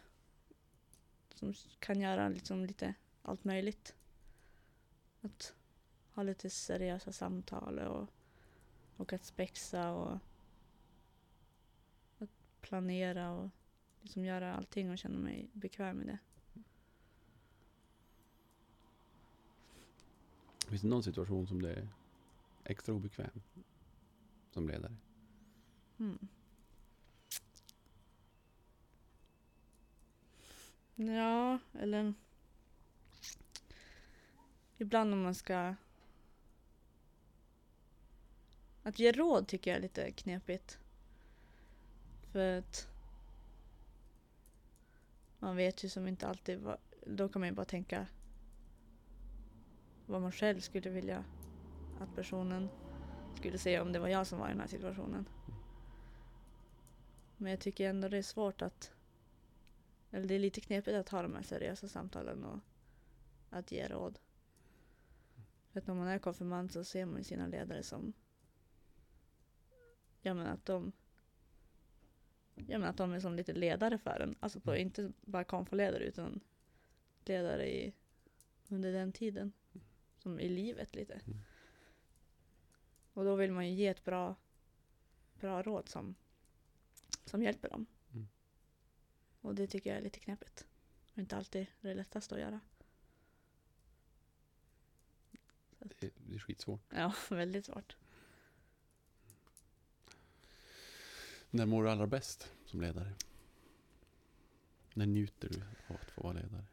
[1.35, 3.95] som kan göra liksom lite allt möjligt.
[5.21, 5.55] Att
[6.15, 8.09] ha lite seriösa samtal och,
[8.97, 10.19] och att spexa och
[12.63, 13.51] planera och
[14.01, 16.19] liksom göra allting och känna mig bekväm med det.
[20.69, 21.89] Finns det någon situation som det är
[22.65, 23.43] extra obekväm
[24.51, 24.97] som ledare?
[25.99, 26.29] Mm.
[30.95, 32.15] Ja, eller
[34.79, 35.75] ibland om man ska
[38.83, 40.79] att ge råd tycker jag är lite knepigt.
[42.33, 42.89] För att
[45.39, 48.07] man vet ju som inte alltid vad, då kan man ju bara tänka
[50.07, 51.25] vad man själv skulle vilja
[52.01, 52.69] att personen
[53.35, 55.29] skulle säga om det var jag som var i den här situationen.
[57.37, 58.93] Men jag tycker ändå det är svårt att
[60.11, 62.59] eller det är lite knepigt att ha de här seriösa samtalen och
[63.51, 64.19] att ge råd.
[65.73, 68.13] För att när man är konfirmand så ser man ju sina ledare som
[70.21, 70.93] Ja men att de
[72.55, 74.35] Ja men att de är som lite ledare för en.
[74.41, 76.41] Alltså på, inte bara konfaledare utan
[77.25, 77.93] ledare i
[78.69, 79.53] under den tiden.
[80.19, 81.15] Som i livet lite.
[81.15, 81.39] Mm.
[83.13, 84.37] Och då vill man ju ge ett bra
[85.41, 86.15] bra råd som
[87.25, 87.87] som hjälper dem.
[88.13, 88.29] Mm.
[89.41, 90.67] Och det tycker jag är lite knepigt.
[91.13, 92.61] Och inte alltid det lättaste att göra.
[95.79, 96.81] Det, det är skitsvårt.
[96.91, 97.97] Ja, väldigt svårt.
[101.55, 103.13] När mår du allra bäst som ledare?
[104.95, 106.65] När njuter du av att få vara ledare?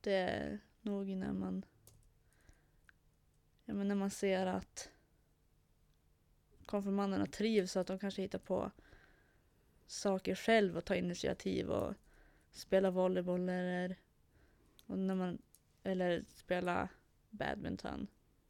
[0.00, 1.64] Det är nog när man
[3.64, 4.90] ja, men när man ser att
[6.66, 8.70] konfirmanderna trivs och att de kanske hittar på
[9.86, 11.94] saker själv och tar initiativ och
[12.50, 13.96] spela volleyboll eller,
[14.86, 15.38] och när man,
[15.82, 16.88] eller spela
[17.30, 18.06] badminton.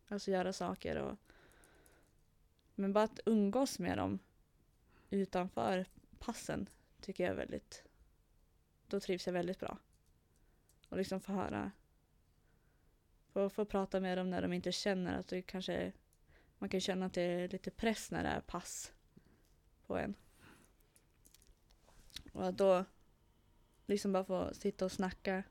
[0.08, 1.18] Alltså göra saker och
[2.82, 4.18] men bara att umgås med dem
[5.10, 5.86] utanför
[6.18, 6.68] passen
[7.00, 7.84] tycker jag är väldigt
[8.86, 9.78] då trivs jag väldigt bra.
[10.88, 11.72] Och liksom få höra
[13.32, 15.92] få, få prata med dem när de inte känner att det kanske
[16.58, 18.92] man kan känna att det är lite press när det är pass
[19.86, 20.14] på en.
[22.32, 22.84] Och att då
[23.86, 25.42] liksom bara få sitta och snacka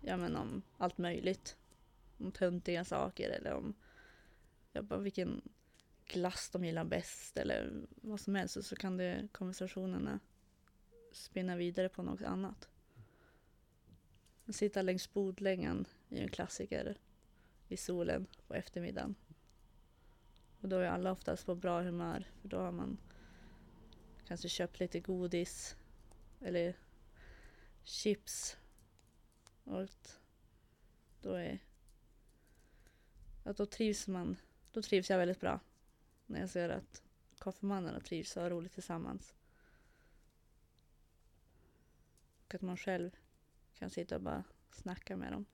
[0.00, 1.56] ja men om allt möjligt.
[2.18, 3.74] Om töntiga saker eller om
[4.72, 5.42] jag bara vilken
[6.12, 8.64] glass de gillar bäst eller vad som helst.
[8.64, 10.20] Så kan det konversationerna
[11.12, 12.68] spinna vidare på något annat.
[14.48, 16.98] Sitta längs bordlängan är en klassiker
[17.68, 19.14] i solen på eftermiddagen.
[20.60, 22.98] Och då är alla oftast på bra humör för då har man
[24.26, 25.76] kanske köpt lite godis
[26.40, 26.76] eller
[27.84, 28.56] chips.
[29.64, 29.88] Och
[31.22, 31.58] då är
[33.44, 34.36] att då trivs man,
[34.72, 35.60] då trivs jag väldigt bra.
[36.30, 37.02] När jag ser att
[37.38, 39.34] konfirmanderna trivs och har roligt tillsammans.
[42.46, 43.10] Och att man själv
[43.74, 45.44] kan sitta och bara snacka med dem.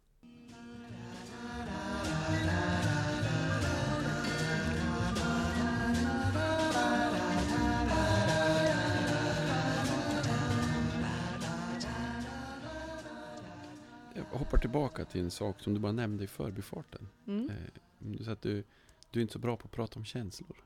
[14.15, 17.09] Jag hoppar tillbaka till en sak som du bara nämnde i förbifarten.
[17.27, 17.51] Mm.
[17.51, 17.57] Eh,
[17.99, 18.65] Du sa att du,
[19.17, 20.57] du är inte så bra på att prata om känslor.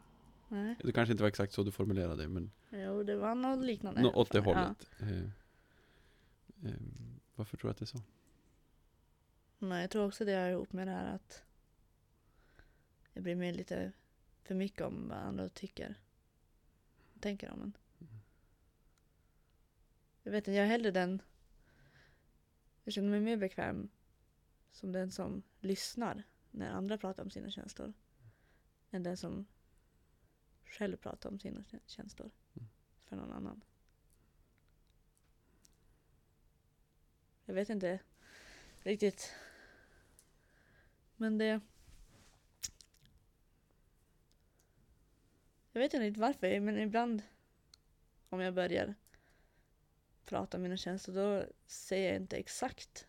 [0.48, 0.76] Nej.
[0.84, 4.02] Det kanske inte var exakt så du formulerade det, men Jo, det var något liknande.
[4.02, 4.54] nå- åt det fall.
[4.54, 4.60] Ja.
[4.62, 4.90] hållet.
[5.00, 6.80] Eh, eh,
[7.34, 8.02] varför tror du att det är så?
[9.58, 11.42] Men jag tror också det har ihop med det här att
[13.12, 13.92] jag blir mer lite
[14.42, 15.94] för mycket om vad andra tycker.
[17.20, 17.76] Tänker om en.
[20.22, 21.22] Jag vet inte, jag är hellre den...
[22.84, 23.88] Jag känner mig mer bekväm
[24.72, 27.92] som den som lyssnar när andra pratar om sina känslor.
[28.90, 29.46] Än den som
[30.64, 32.68] själv pratar om sina kä- känslor Mm.
[33.04, 33.64] för någon annan.
[37.44, 38.00] Jag vet inte
[38.82, 39.34] riktigt.
[41.16, 41.60] Men det...
[45.72, 47.22] Jag vet inte riktigt varför, men ibland
[48.28, 48.94] om jag börjar
[50.24, 53.06] prata om mina känslor då säger jag inte exakt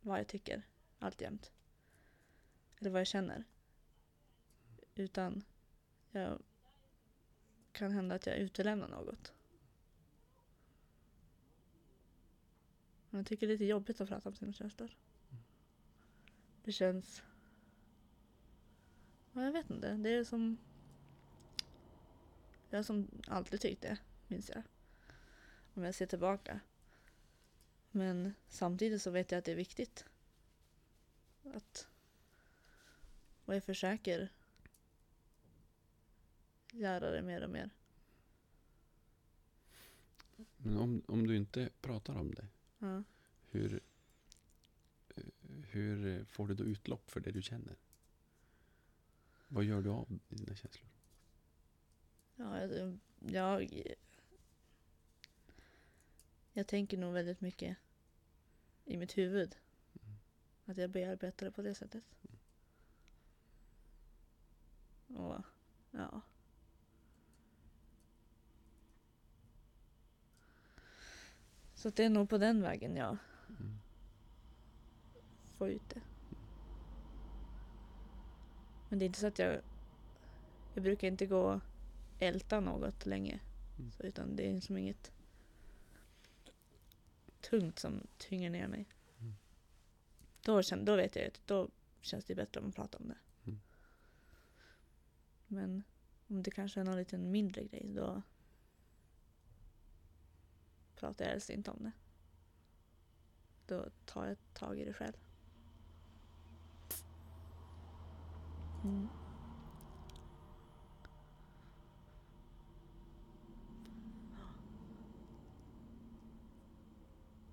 [0.00, 0.62] vad jag tycker
[0.98, 1.52] alltjämt.
[2.78, 3.44] Eller vad jag känner.
[4.96, 5.44] Utan
[6.10, 6.42] jag
[7.72, 9.32] kan hända att jag utelämnar något.
[13.10, 14.96] Men jag tycker det är lite jobbigt att prata om sina känslor.
[16.64, 17.22] Det känns...
[19.32, 19.92] Ja, jag vet inte.
[19.92, 20.58] Det är som...
[22.70, 24.62] Jag har som alltid tyckt det, minns jag.
[25.74, 26.60] Om jag ser tillbaka.
[27.90, 30.04] Men samtidigt så vet jag att det är viktigt.
[31.54, 31.88] Att...
[33.44, 34.28] Och jag försöker
[36.76, 37.70] göra det mer och mer.
[40.56, 42.46] Men om, om du inte pratar om det,
[42.78, 43.02] Ja.
[43.50, 43.80] hur,
[45.70, 47.76] hur får du då utlopp för det du känner?
[49.48, 50.90] Vad gör du av dina känslor?
[52.36, 53.82] Ja, jag, jag...
[56.52, 57.76] Jag tänker nog väldigt mycket
[58.84, 59.56] i mitt huvud.
[60.64, 62.04] Att jag bearbetar det på det sättet.
[65.06, 65.42] Och
[65.90, 66.20] ja.
[71.86, 73.16] Så det är nog på den vägen jag
[73.48, 73.78] Mm.
[75.54, 76.00] får ut det.
[78.88, 79.60] Men det är inte så att jag...
[80.74, 81.60] Jag brukar inte gå och
[82.18, 83.40] älta något länge.
[83.78, 83.92] Mm.
[83.92, 85.12] Så, utan det är som inget
[87.40, 88.88] tungt som tynger ner mig.
[89.18, 89.34] Mm.
[90.42, 91.68] Då, känner, då vet jag att då
[92.00, 93.18] känns det bättre om man pratar om det.
[93.44, 93.60] Mm.
[95.46, 95.82] Men
[96.28, 98.22] om det kanske är någon liten mindre grej då
[100.96, 101.92] pratar jag helst inte om det.
[103.66, 105.16] Då tar jag tag i det själv.
[108.84, 109.08] Mm.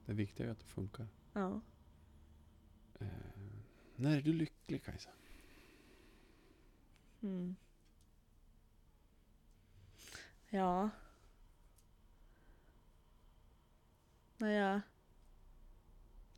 [0.06, 1.08] Det viktiga är att det funkar.
[1.34, 1.62] Ja.
[3.00, 3.08] Eh,
[3.96, 5.10] när är du lycklig Kajsa?
[7.22, 7.56] Mm.
[10.50, 10.90] Ja.
[14.44, 14.82] När jag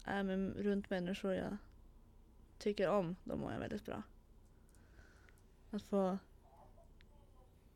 [0.04, 1.58] är med, runt människor jag
[2.58, 4.04] tycker om, då mår jag väldigt bra.
[5.72, 6.18] Att få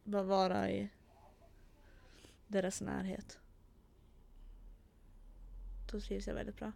[0.03, 0.89] bara vara i
[2.47, 3.39] deras närhet.
[5.91, 6.71] Då trivs jag väldigt bra.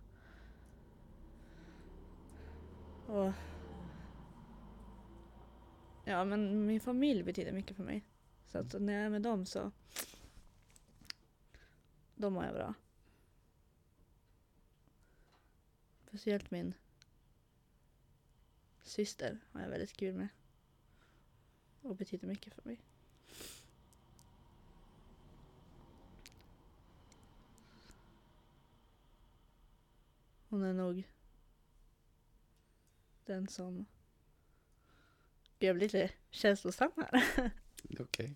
[3.08, 3.32] Och
[6.04, 8.04] Ja, men min familj betyder mycket för mig.
[8.46, 9.72] Så att när jag är med dem så
[12.16, 12.74] då mår jag bra.
[16.14, 16.74] Speciellt min
[18.84, 20.28] syster har jag väldigt kul med.
[21.82, 22.80] Och betyder mycket för mig.
[30.50, 31.10] Hon är nog
[33.26, 33.86] den som
[35.60, 37.24] jag blir lite känslosam här.
[37.84, 38.00] Okej.
[38.00, 38.36] Okay.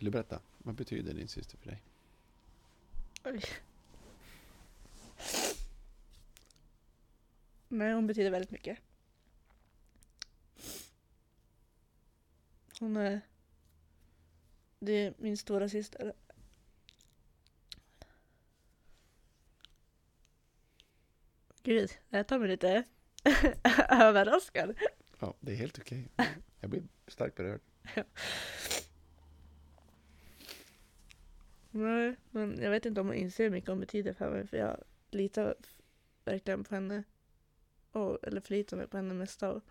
[0.00, 0.40] Vill du berätta?
[0.58, 1.82] Vad betyder din syster för dig?
[3.24, 3.42] Oj.
[7.68, 8.78] Men hon betyder väldigt mycket.
[12.78, 13.20] Hon är...
[14.78, 16.12] Det är min stora syster.
[21.62, 22.84] Gud, jag tar mig lite
[23.88, 24.78] överraskad.
[25.18, 26.08] Ja, det är helt okej.
[26.60, 27.60] Jag blir starkt berörd.
[31.70, 34.46] Nej, men jag vet inte om hon inser hur mycket hon betyder för mig.
[34.46, 34.76] För jag
[35.10, 35.54] litar
[36.24, 37.04] verkligen på henne.
[37.92, 39.62] Och, eller förlitar mig på henne mest av,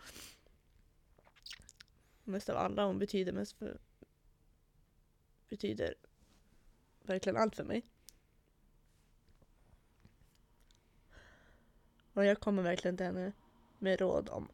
[2.24, 2.86] mest av alla.
[2.86, 3.78] Hon betyder mest för...
[5.50, 5.96] Betyder
[7.02, 7.86] verkligen allt för mig.
[12.14, 13.34] Och jag kommer verkligen till henne
[13.80, 14.48] med råd om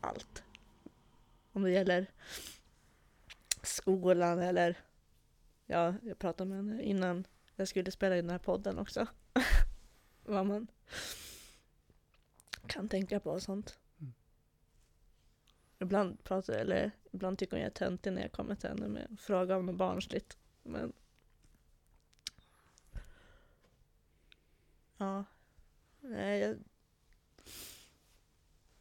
[0.00, 0.42] allt.
[1.52, 2.10] Om det gäller
[3.62, 4.78] skolan eller
[5.66, 9.06] Ja, jag pratade med henne innan jag skulle spela in den här podden också.
[10.24, 10.66] Vad man
[12.66, 13.78] kan tänka på och sånt.
[14.00, 14.12] Mm.
[15.78, 19.16] Ibland pratar eller ibland tycker hon jag är töntig när jag kommer till henne med
[19.20, 20.36] fråga om något barnsligt.
[20.62, 20.92] Men
[24.96, 25.24] Ja.
[26.00, 26.56] Nej, jag...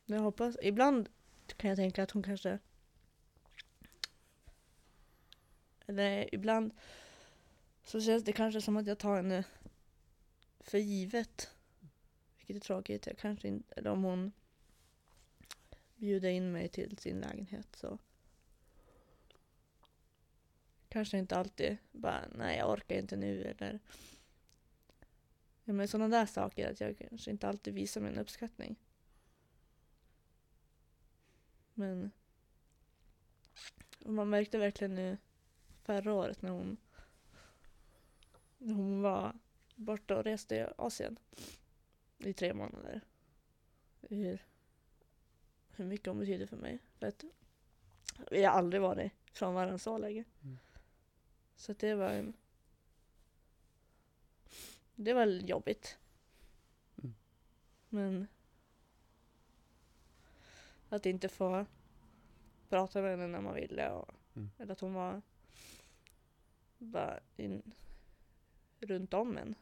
[0.05, 0.57] Jag hoppas...
[0.61, 1.09] Ibland
[1.57, 2.59] kan jag tänka att hon kanske...
[5.87, 6.73] Eller ibland
[7.83, 9.43] så känns det kanske som att jag tar henne
[10.59, 11.51] för givet.
[12.37, 13.07] Vilket är tråkigt.
[13.07, 13.73] Jag kanske inte...
[13.77, 14.31] Eller om hon
[15.95, 17.97] bjuder in mig till sin lägenhet så
[20.89, 23.79] kanske inte alltid bara nej jag orkar inte nu eller
[25.67, 28.75] Ja, men sådana där saker, att jag kanske inte alltid visar min uppskattning.
[31.73, 32.11] Men
[34.05, 35.17] och man märkte verkligen nu
[35.85, 36.77] förra året när hon,
[38.57, 39.33] när hon var
[39.75, 41.19] borta och reste i Asien
[42.17, 43.01] i tre månader.
[44.01, 44.45] Hur,
[45.69, 46.79] hur mycket hon betyder för mig.
[46.99, 47.23] För att
[48.31, 50.23] vi har aldrig varit från varandra så länge.
[50.43, 50.57] Mm.
[51.55, 52.33] Så det var en
[54.95, 55.97] det var jobbigt.
[57.03, 57.15] Mm.
[57.89, 58.27] Men
[60.89, 61.65] att inte få
[62.69, 63.89] prata med henne när man ville.
[63.89, 64.49] Och, Mm.
[64.57, 65.21] Eller att hon var
[66.85, 67.73] bara in,
[68.79, 69.55] runt om en.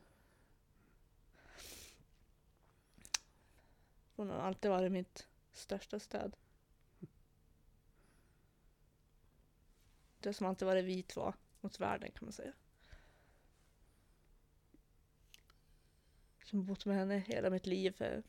[4.16, 6.36] Hon har alltid varit mitt största stöd.
[10.20, 12.54] Det som alltid varit vi två mot världen kan man säga.
[16.44, 17.92] Som bott med henne hela mitt liv.
[17.92, 18.24] För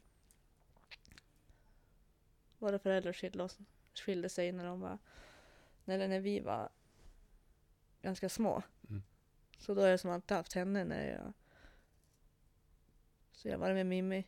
[2.59, 3.59] våra föräldrar skilde, oss,
[3.95, 4.99] skilde sig när de var,
[5.87, 6.69] eller när vi var
[8.03, 8.63] ganska små.
[9.65, 9.67] Mm.
[9.67, 11.33] Så då har jag som alltid haft henne när jag
[13.33, 14.25] så jag varit med Mimmi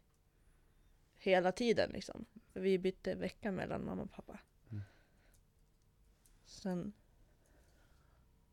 [1.15, 2.27] hela tiden liksom.
[2.53, 4.39] För vi bytte vecka mellan mamma och pappa.
[4.71, 4.83] Mm.
[6.45, 6.93] Sen,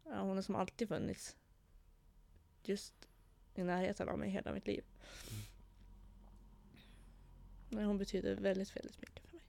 [0.04, 1.38] ja, hon har som alltid funnits
[2.64, 2.94] just
[3.56, 4.84] i närheten av mig hela mitt liv.
[7.70, 9.46] Men hon betyder väldigt, väldigt mycket för mig.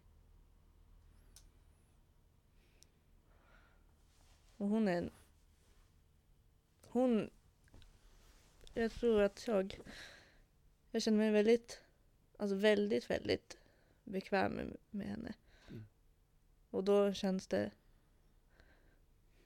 [4.56, 5.10] Och hon är en...
[6.94, 7.30] Hon...
[8.74, 9.80] Jag tror att jag...
[10.90, 11.80] Jag känner mig väldigt,
[12.36, 13.58] alltså väldigt, väldigt
[14.04, 15.34] bekväm med, med henne.
[15.68, 15.86] Mm.
[16.70, 17.70] Och då känns det...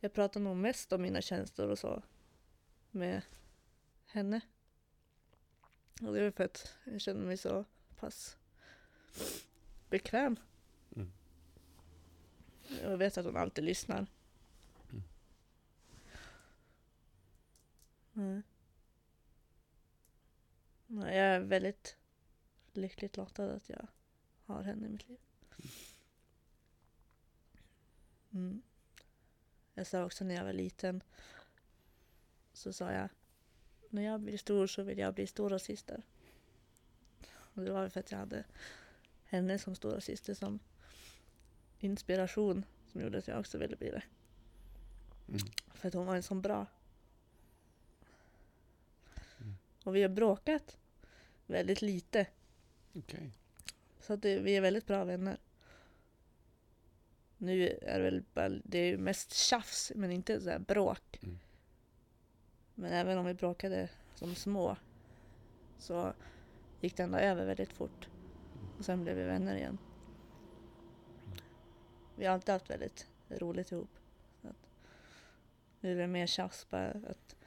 [0.00, 2.02] Jag pratar nog mest om mina känslor och så
[2.90, 3.22] med
[4.06, 4.40] henne.
[6.02, 7.64] Och det är för att jag känner mig så
[7.96, 8.36] pass
[9.90, 10.36] bekväm.
[10.96, 11.12] Mm.
[12.82, 14.06] Jag vet att hon alltid lyssnar.
[18.18, 18.42] Mm.
[20.86, 21.96] Nej, Jag är väldigt
[22.72, 23.86] lyckligt lottad att jag
[24.44, 25.18] har henne i mitt liv.
[28.30, 28.62] Mm.
[29.74, 31.02] Jag sa också när jag var liten
[32.52, 33.08] så sa jag
[33.90, 36.02] när jag blir stor så vill jag bli stora syster.
[37.30, 38.44] Och det var för att jag hade
[39.24, 40.58] henne som stora syster som
[41.78, 44.02] inspiration som gjorde att jag också ville bli det.
[45.28, 45.40] Mm.
[45.74, 46.66] För att hon var en sån bra.
[49.40, 49.54] Mm.
[49.88, 50.78] Och vi har bråkat
[51.46, 52.26] väldigt lite.
[52.94, 53.32] Okej.
[54.00, 55.38] Så att det, vi är väldigt bra vänner.
[57.38, 61.18] Nu är det väl bara, det är mest tjafs men inte så bråk.
[61.22, 61.38] Mm.
[62.74, 64.76] Men även om vi bråkade som små
[65.78, 66.12] så
[66.80, 68.08] gick det ändå över väldigt fort.
[68.78, 69.78] Och sen blev vi vänner igen.
[72.16, 73.90] Vi har alltid haft väldigt roligt ihop.
[75.80, 77.37] Nu är det mer tjafs bara att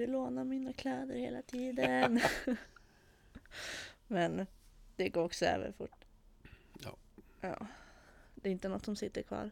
[0.00, 2.20] du lånar mina kläder hela tiden.
[4.06, 4.46] Men
[4.96, 6.04] det går också över fort.
[6.84, 6.96] Ja.
[7.40, 7.66] Ja.
[8.34, 9.50] Det är inte något som sitter kvar.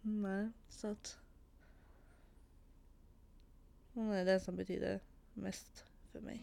[0.00, 1.18] Nej, så att
[3.92, 5.00] hon är den som betyder
[5.34, 6.42] mest för mig.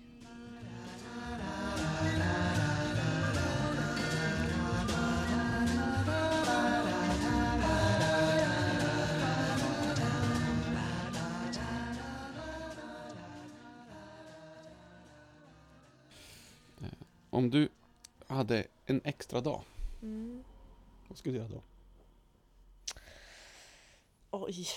[17.34, 17.70] Om du
[18.28, 19.64] hade en extra dag,
[20.02, 20.44] Mm.
[21.08, 21.64] vad skulle du göra då?
[24.32, 24.68] Oj.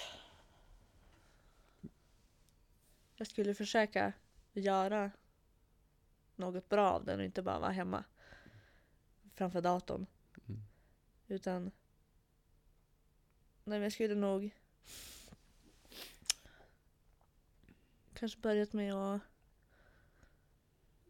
[3.16, 4.12] Jag skulle försöka
[4.52, 5.10] göra
[6.36, 8.04] något bra av den och inte bara vara hemma
[9.34, 10.06] framför datorn.
[10.48, 10.60] Mm.
[11.28, 11.70] Utan nej,
[13.64, 14.50] men jag skulle nog
[18.14, 19.20] kanske börjat med att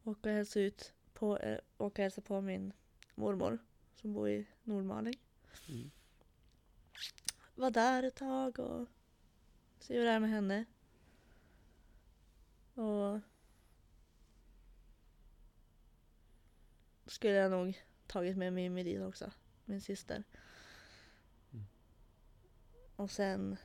[0.04, 2.72] åka och hälsa ut på, äh, åka och hälsa på min
[3.14, 3.58] mormor
[3.94, 5.14] som bor i Nordmaling.
[5.68, 5.90] Mm.
[7.54, 8.88] Var där ett tag och
[9.78, 10.64] se hur det är med henne.
[12.74, 13.20] Och
[17.06, 19.32] skulle jag nog tagit med Mimmi dit också,
[19.64, 20.24] min syster.
[21.52, 21.64] Mm.
[22.96, 23.56] Och sen...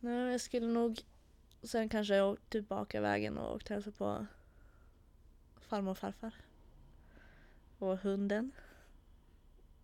[0.00, 1.04] Nej, jag skulle nog
[1.68, 4.26] sen kanske jag åkt tillbaka vägen och åkt hälsa på
[5.60, 6.34] farmor och farfar.
[7.78, 8.52] Och hunden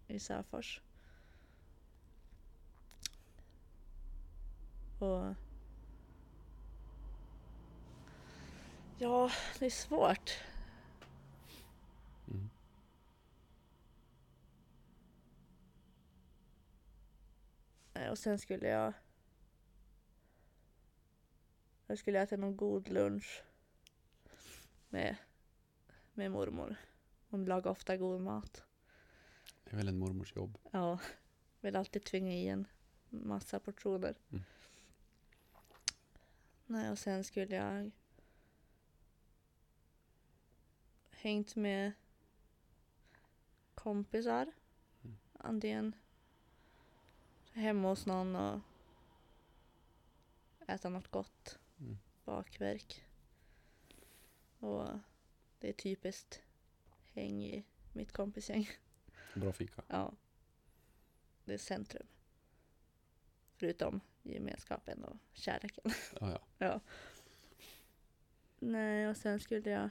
[0.07, 0.81] i Säfors.
[4.99, 5.35] Och...
[8.99, 10.31] Ja, det är svårt.
[12.29, 12.51] Mm.
[17.95, 18.93] Eh, Och sen skulle jag...
[21.91, 23.43] Jag skulle äta någon god lunch
[24.89, 25.16] med,
[26.14, 26.76] med mormor.
[27.28, 28.64] Hon lagar ofta god mat.
[29.64, 30.59] Det är väl en mormors jobb.
[30.70, 30.99] Ja,
[31.61, 32.66] vill alltid tvinga i en
[33.09, 34.14] massa portioner.
[34.30, 34.45] Mm.
[36.66, 37.91] Nej, och sen skulle jag
[41.11, 41.93] hängt med
[43.74, 44.53] kompisar.
[45.05, 45.16] Mm.
[45.32, 45.95] Antingen
[47.53, 48.61] hemma hos någon och
[50.66, 51.59] äta något gott.
[52.29, 53.05] Bakverk.
[54.59, 54.89] Och
[55.59, 56.43] det är typiskt
[57.12, 58.68] häng i mitt kompisgäng.
[59.35, 59.83] Bra fika.
[59.89, 60.12] Ja.
[61.45, 62.07] Det är centrum.
[63.57, 65.93] Förutom gemenskapen och kärleken.
[66.20, 66.41] Ja, ja.
[66.59, 66.81] ja.
[68.59, 69.91] Nej, och sen skulle jag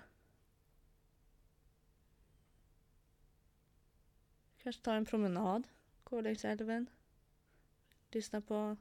[4.57, 5.67] kanske ta en promenad,
[6.03, 6.89] gå längs älven,
[8.11, 8.77] lyssna på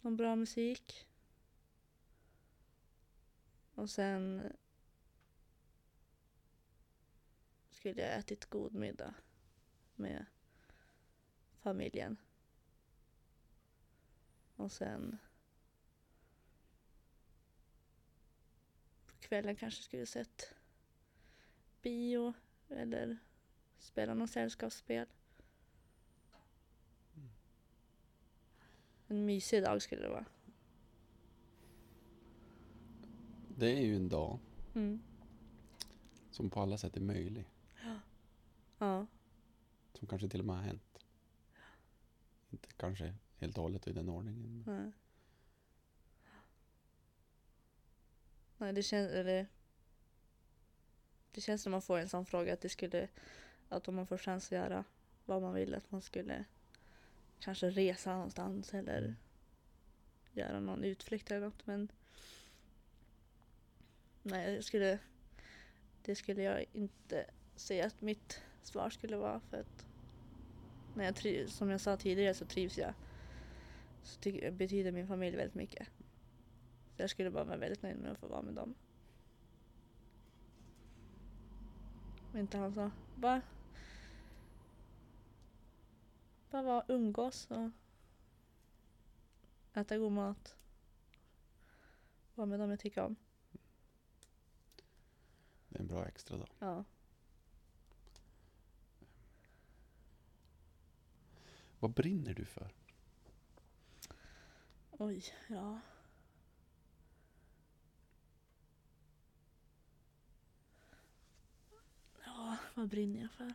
[0.00, 1.09] någon bra musik.
[3.80, 4.52] Och sen
[7.70, 9.14] skulle jag ätit god middag
[9.94, 10.26] med
[11.60, 12.16] familjen.
[14.56, 15.18] Och sen
[19.06, 20.54] på kvällen kanske skulle sett
[21.82, 22.34] bio
[22.68, 23.18] eller
[23.78, 25.06] spela något sällskapsspel.
[29.08, 30.26] En mysig dag skulle det vara.
[33.60, 34.38] Det är ju en dag
[34.74, 35.02] Mm.
[36.30, 37.44] som på alla sätt är möjlig.
[38.78, 39.06] Ja.
[39.94, 40.98] Som kanske till och med har hänt.
[42.50, 44.62] Inte kanske helt och hållet i den ordningen.
[44.66, 44.92] Men Nej.
[48.58, 49.12] Nej, det känns...
[49.12, 49.46] Eller,
[51.32, 53.08] det känns när man får en sån fråga att det skulle...
[53.68, 54.84] Att om man får chans att göra
[55.24, 56.44] vad man vill, att man skulle
[57.40, 59.14] kanske resa någonstans eller Mm.
[60.32, 61.66] göra någon utflykt eller något.
[61.66, 61.88] Men
[64.22, 64.98] nej, det skulle,
[66.02, 69.40] det skulle jag inte säga att mitt svar skulle vara.
[69.40, 69.86] För att
[70.94, 72.94] när jag triv, som jag sa tidigare så trivs jag.
[74.02, 75.88] Så tycker, betyder min familj väldigt mycket.
[76.96, 78.74] Så jag skulle bara vara väldigt nöjd med att få vara med dem.
[82.32, 83.40] Om inte han sa, bara
[86.50, 87.70] bara vara umgås och
[89.74, 90.56] äta god mat.
[92.34, 93.16] Vara med dem jag tycker om
[95.70, 96.48] det är en bra extra dag.
[96.58, 96.84] Ja.
[101.80, 102.72] Vad brinner du för?
[104.90, 105.80] Oj, ja.
[112.24, 113.54] Ja, vad brinner jag för?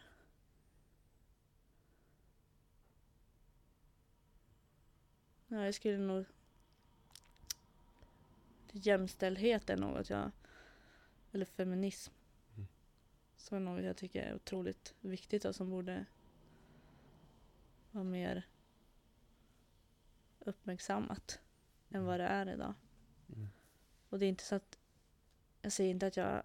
[5.47, 6.25] Ja, jag skulle nog...
[8.71, 10.31] Jämställdhet är något jag...
[11.35, 12.13] Eller feminism.
[12.55, 12.67] Mm.
[13.37, 16.05] Som är något jag tycker är otroligt viktigt och som borde
[17.91, 18.47] vara mer
[20.39, 21.39] uppmärksammat
[21.89, 22.73] än vad det är idag.
[23.35, 23.47] Mm.
[24.09, 24.79] Och det är inte så att
[25.61, 26.43] jag säger inte att jag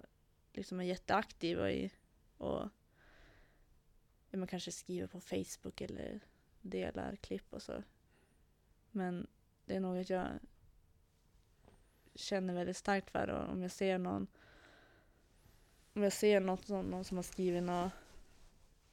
[0.52, 1.90] liksom är jätteaktiv och, i,
[2.36, 2.68] och
[4.30, 6.20] man kanske skriver på Facebook eller
[6.60, 7.82] delar klipp och så.
[8.90, 9.26] Men
[9.64, 10.28] det är något jag
[12.14, 14.26] känner väldigt starkt för och om jag ser någon
[15.92, 17.92] om jag ser något som, någon som har skrivit något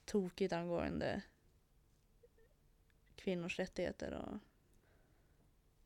[0.05, 1.21] tokigt angående
[3.15, 4.37] kvinnors rättigheter och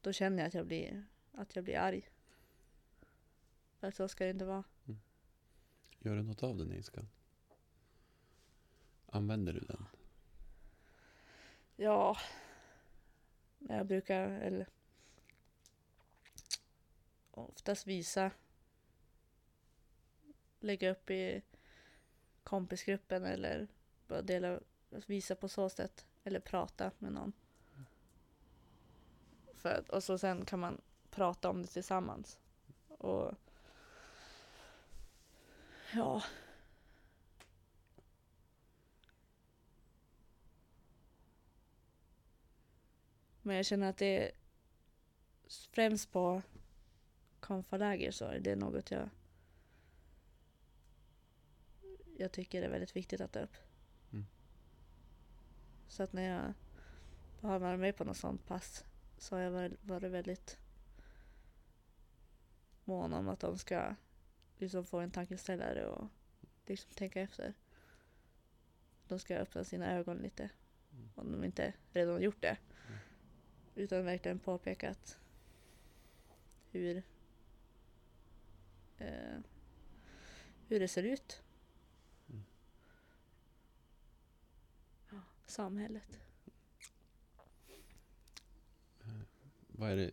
[0.01, 2.09] då känner jag att jag blir, att jag blir arg.
[3.79, 4.63] För att så ska det inte vara.
[5.99, 7.09] Gör du något av den ilskan?
[9.05, 9.85] Använder du den?
[11.75, 12.17] Ja,
[13.59, 14.67] jag brukar, eller
[17.31, 18.31] oftast visa,
[20.63, 21.41] lägga upp i
[22.43, 23.67] kompisgruppen eller
[24.07, 24.59] bara dela,
[24.93, 26.05] alltså visa på så sätt.
[26.23, 27.33] Eller prata med någon.
[29.53, 32.39] För, och så sen kan man prata om det tillsammans.
[32.87, 33.35] Och
[35.93, 36.23] ja.
[43.41, 44.31] Men jag känner att det är
[45.71, 46.41] främst på
[47.39, 49.09] konfaläger så är det något jag
[52.21, 53.55] jag tycker är väldigt viktigt att ta upp.
[54.11, 54.25] Mm.
[55.87, 56.53] Så att när jag
[57.49, 58.85] har varit med på något sånt pass
[59.17, 60.57] så har jag varit, varit väldigt
[62.83, 63.95] mån om att de ska
[64.57, 66.07] liksom få en tankeställare och
[66.65, 67.53] liksom tänka efter.
[69.07, 70.49] De ska öppna sina ögon lite
[70.93, 71.09] Mm.
[71.15, 72.57] om de inte redan har gjort det.
[72.87, 72.99] Mm.
[73.75, 75.19] Utan verkligen påpekat
[76.71, 77.03] hur
[78.97, 79.39] eh,
[80.67, 81.41] hur det ser ut.
[82.29, 82.43] Mm.
[85.09, 85.17] Ja,
[85.51, 86.19] samhället.
[89.67, 90.11] Vad är det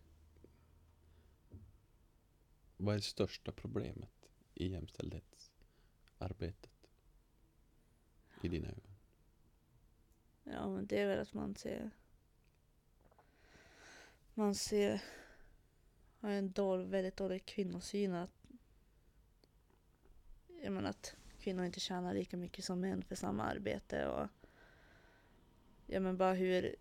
[2.76, 6.70] Vad är det största problemet i jämställdhetsarbetet?
[8.42, 8.94] I dina ögon?
[10.44, 11.90] Ja, men det är väl att man ser...
[14.34, 15.02] Man ser...
[16.20, 18.14] Har en dålig, väldigt dålig kvinnosyn.
[18.14, 18.46] Att,
[20.62, 24.08] jag menar att kvinnor inte tjänar lika mycket som män för samma arbete.
[24.08, 24.28] Och,
[25.90, 26.76] ja, men bara hur,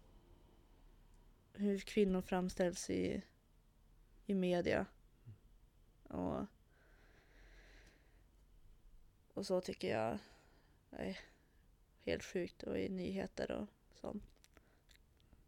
[1.54, 3.22] hur kvinnor framställs i,
[4.26, 4.86] i media.
[6.04, 6.46] Och,
[9.34, 10.18] och så tycker jag
[10.92, 11.20] är
[12.06, 13.68] helt sjukt och i nyheter och
[14.02, 14.24] sånt.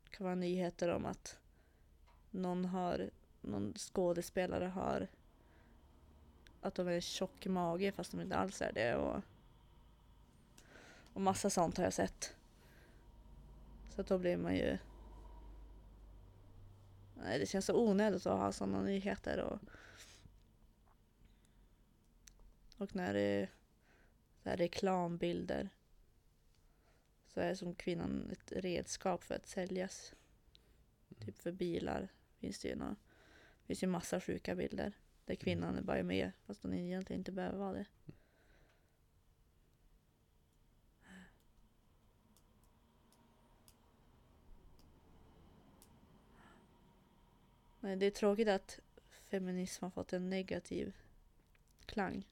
[0.04, 1.40] Det kan vara nyheter om att
[2.32, 3.10] någon har,
[3.42, 5.08] någon skådespelare har
[6.62, 9.22] att de är en tjock i mage fast de inte alls är det och,
[11.14, 12.36] och massa sånt har jag sett.
[14.00, 14.78] Så då blir man ju
[17.14, 19.60] Nej, det känns så onödigt att ha sådana nyheter och
[22.78, 23.50] och när det är
[24.44, 25.70] så reklambilder
[27.28, 30.14] så är som kvinnan ett redskap för att säljas.
[31.20, 32.96] Typ för bilar finns det ju några,
[33.66, 34.94] finns ju massa sjuka bilder.
[35.26, 37.86] Där kvinnan är bara med fast hon egentligen inte behöver vara det.
[47.96, 48.80] Det är tråkigt att
[49.28, 50.96] feminism har fått en negativ
[51.86, 52.28] klang.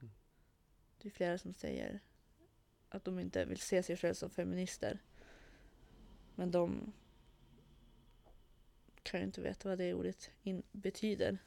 [0.00, 0.12] Mm.
[0.98, 2.00] Det är flera som säger
[2.88, 4.98] att de inte vill se sig själva som feminister.
[6.34, 6.92] Men de
[9.02, 10.30] kan ju inte veta vad det ordet
[10.72, 11.38] betyder.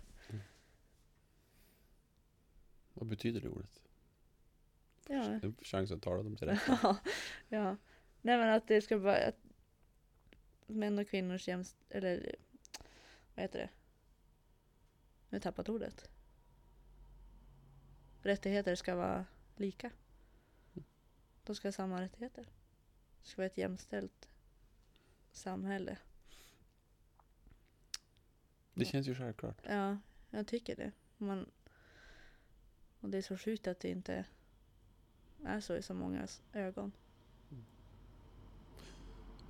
[2.94, 3.82] Vad betyder det ordet?
[5.08, 5.24] Ja.
[5.24, 6.62] En chans att tala dem till rätt.
[6.68, 6.98] ja.
[7.50, 7.78] ja.
[8.22, 9.40] Nej men att det ska vara att
[10.68, 11.78] män och kvinnors jämst...
[11.90, 12.36] Eller
[13.36, 13.70] vad heter det?
[15.30, 16.10] Nu har jag tappat ordet.
[18.22, 19.26] Rättigheter ska vara
[19.56, 19.92] lika.
[21.44, 22.48] De ska ha samma rättigheter.
[23.22, 24.30] Det ska vara ett jämställt
[25.32, 25.98] samhälle.
[28.74, 29.62] Det känns ju självklart.
[29.64, 29.98] Ja,
[30.30, 30.92] jag tycker det.
[31.18, 31.52] Man,
[33.00, 34.26] och det är så sjukt att det inte
[35.46, 36.92] är så i så mångas ögon.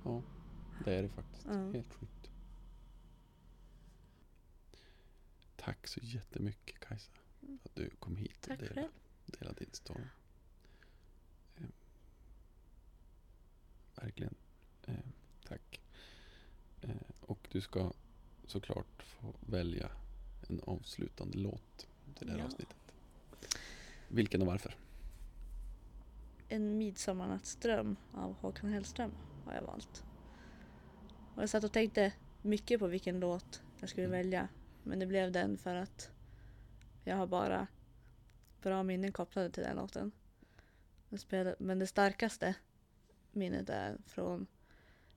[0.04, 0.22] Ja,
[0.84, 1.46] det är det faktiskt.
[1.46, 1.70] Ja.
[1.70, 2.23] Helt sjukt.
[5.64, 7.12] Tack så jättemycket Kajsa.
[7.40, 8.88] För att du kom hit och delade,
[9.26, 10.04] delade din story.
[11.56, 11.62] Eh,
[13.94, 14.34] verkligen.
[14.86, 14.94] Eh,
[15.48, 15.80] tack.
[16.82, 16.90] Eh,
[17.20, 17.92] och du ska
[18.46, 19.90] såklart få välja
[20.48, 22.44] en avslutande låt till det här Ja.
[22.46, 22.76] avsnittet.
[24.08, 24.76] Vilken och varför?
[26.48, 29.12] En midsommarnattsdröm av Håkan Hellström
[29.44, 30.04] har jag valt.
[31.34, 32.12] Och jag satt och tänkte
[32.42, 34.18] mycket på vilken låt jag skulle Mm.
[34.18, 34.48] välja.
[34.84, 36.10] Men det blev den för att
[37.04, 37.66] jag har bara
[38.62, 40.12] bra minnen kopplade till den låten.
[41.58, 42.54] Men det starkaste
[43.32, 44.46] minnet är från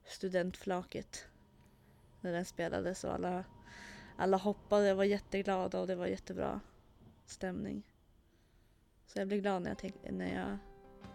[0.06, 1.26] studentflaket.
[2.22, 3.44] När den spelades och alla,
[4.18, 6.62] alla hoppade och var jätteglada och det var jättebra
[7.26, 7.84] stämning.
[9.08, 10.58] Så jag blir glad när jag, tänk, när jag,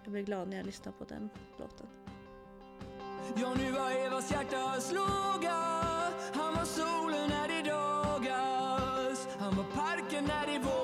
[0.04, 1.86] jag blir glad när jag lyssnar på den låten.
[3.36, 5.52] Ja, nu var Evas hjärta sloga.
[6.34, 7.01] Han var så
[10.12, 10.81] var parken när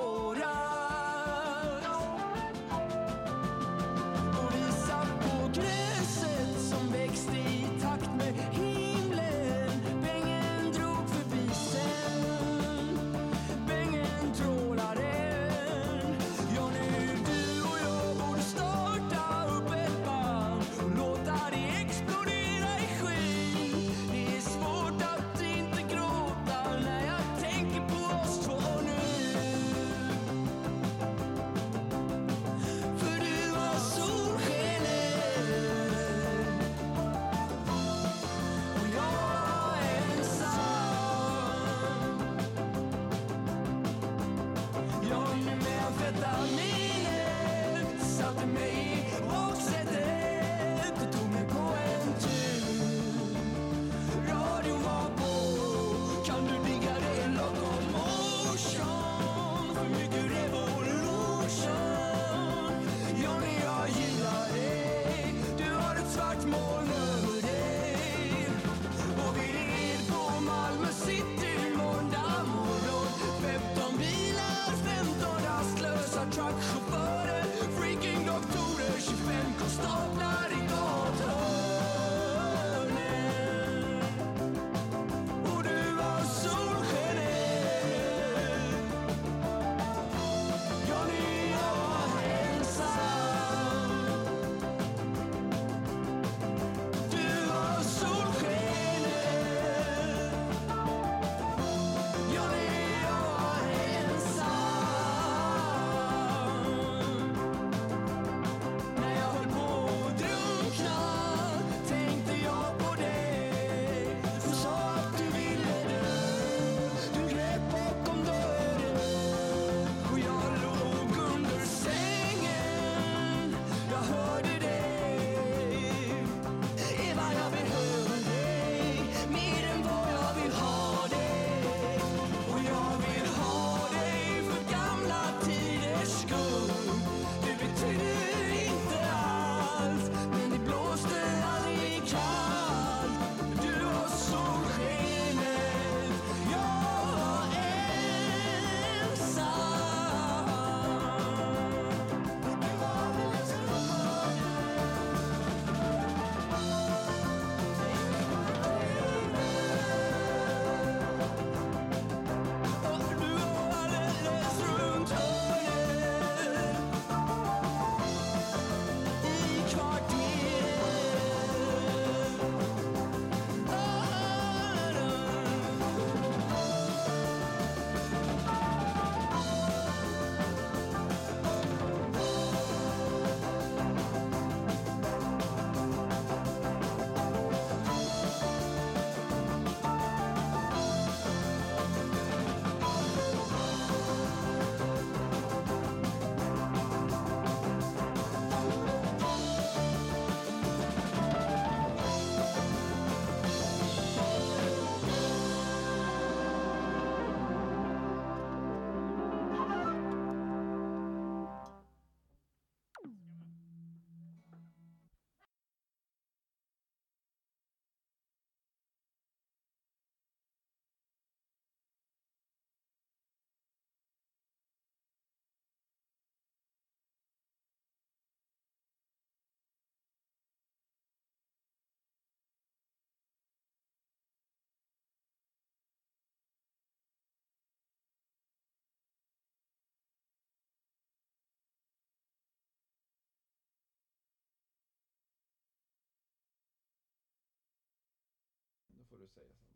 [249.19, 249.68] du säga så.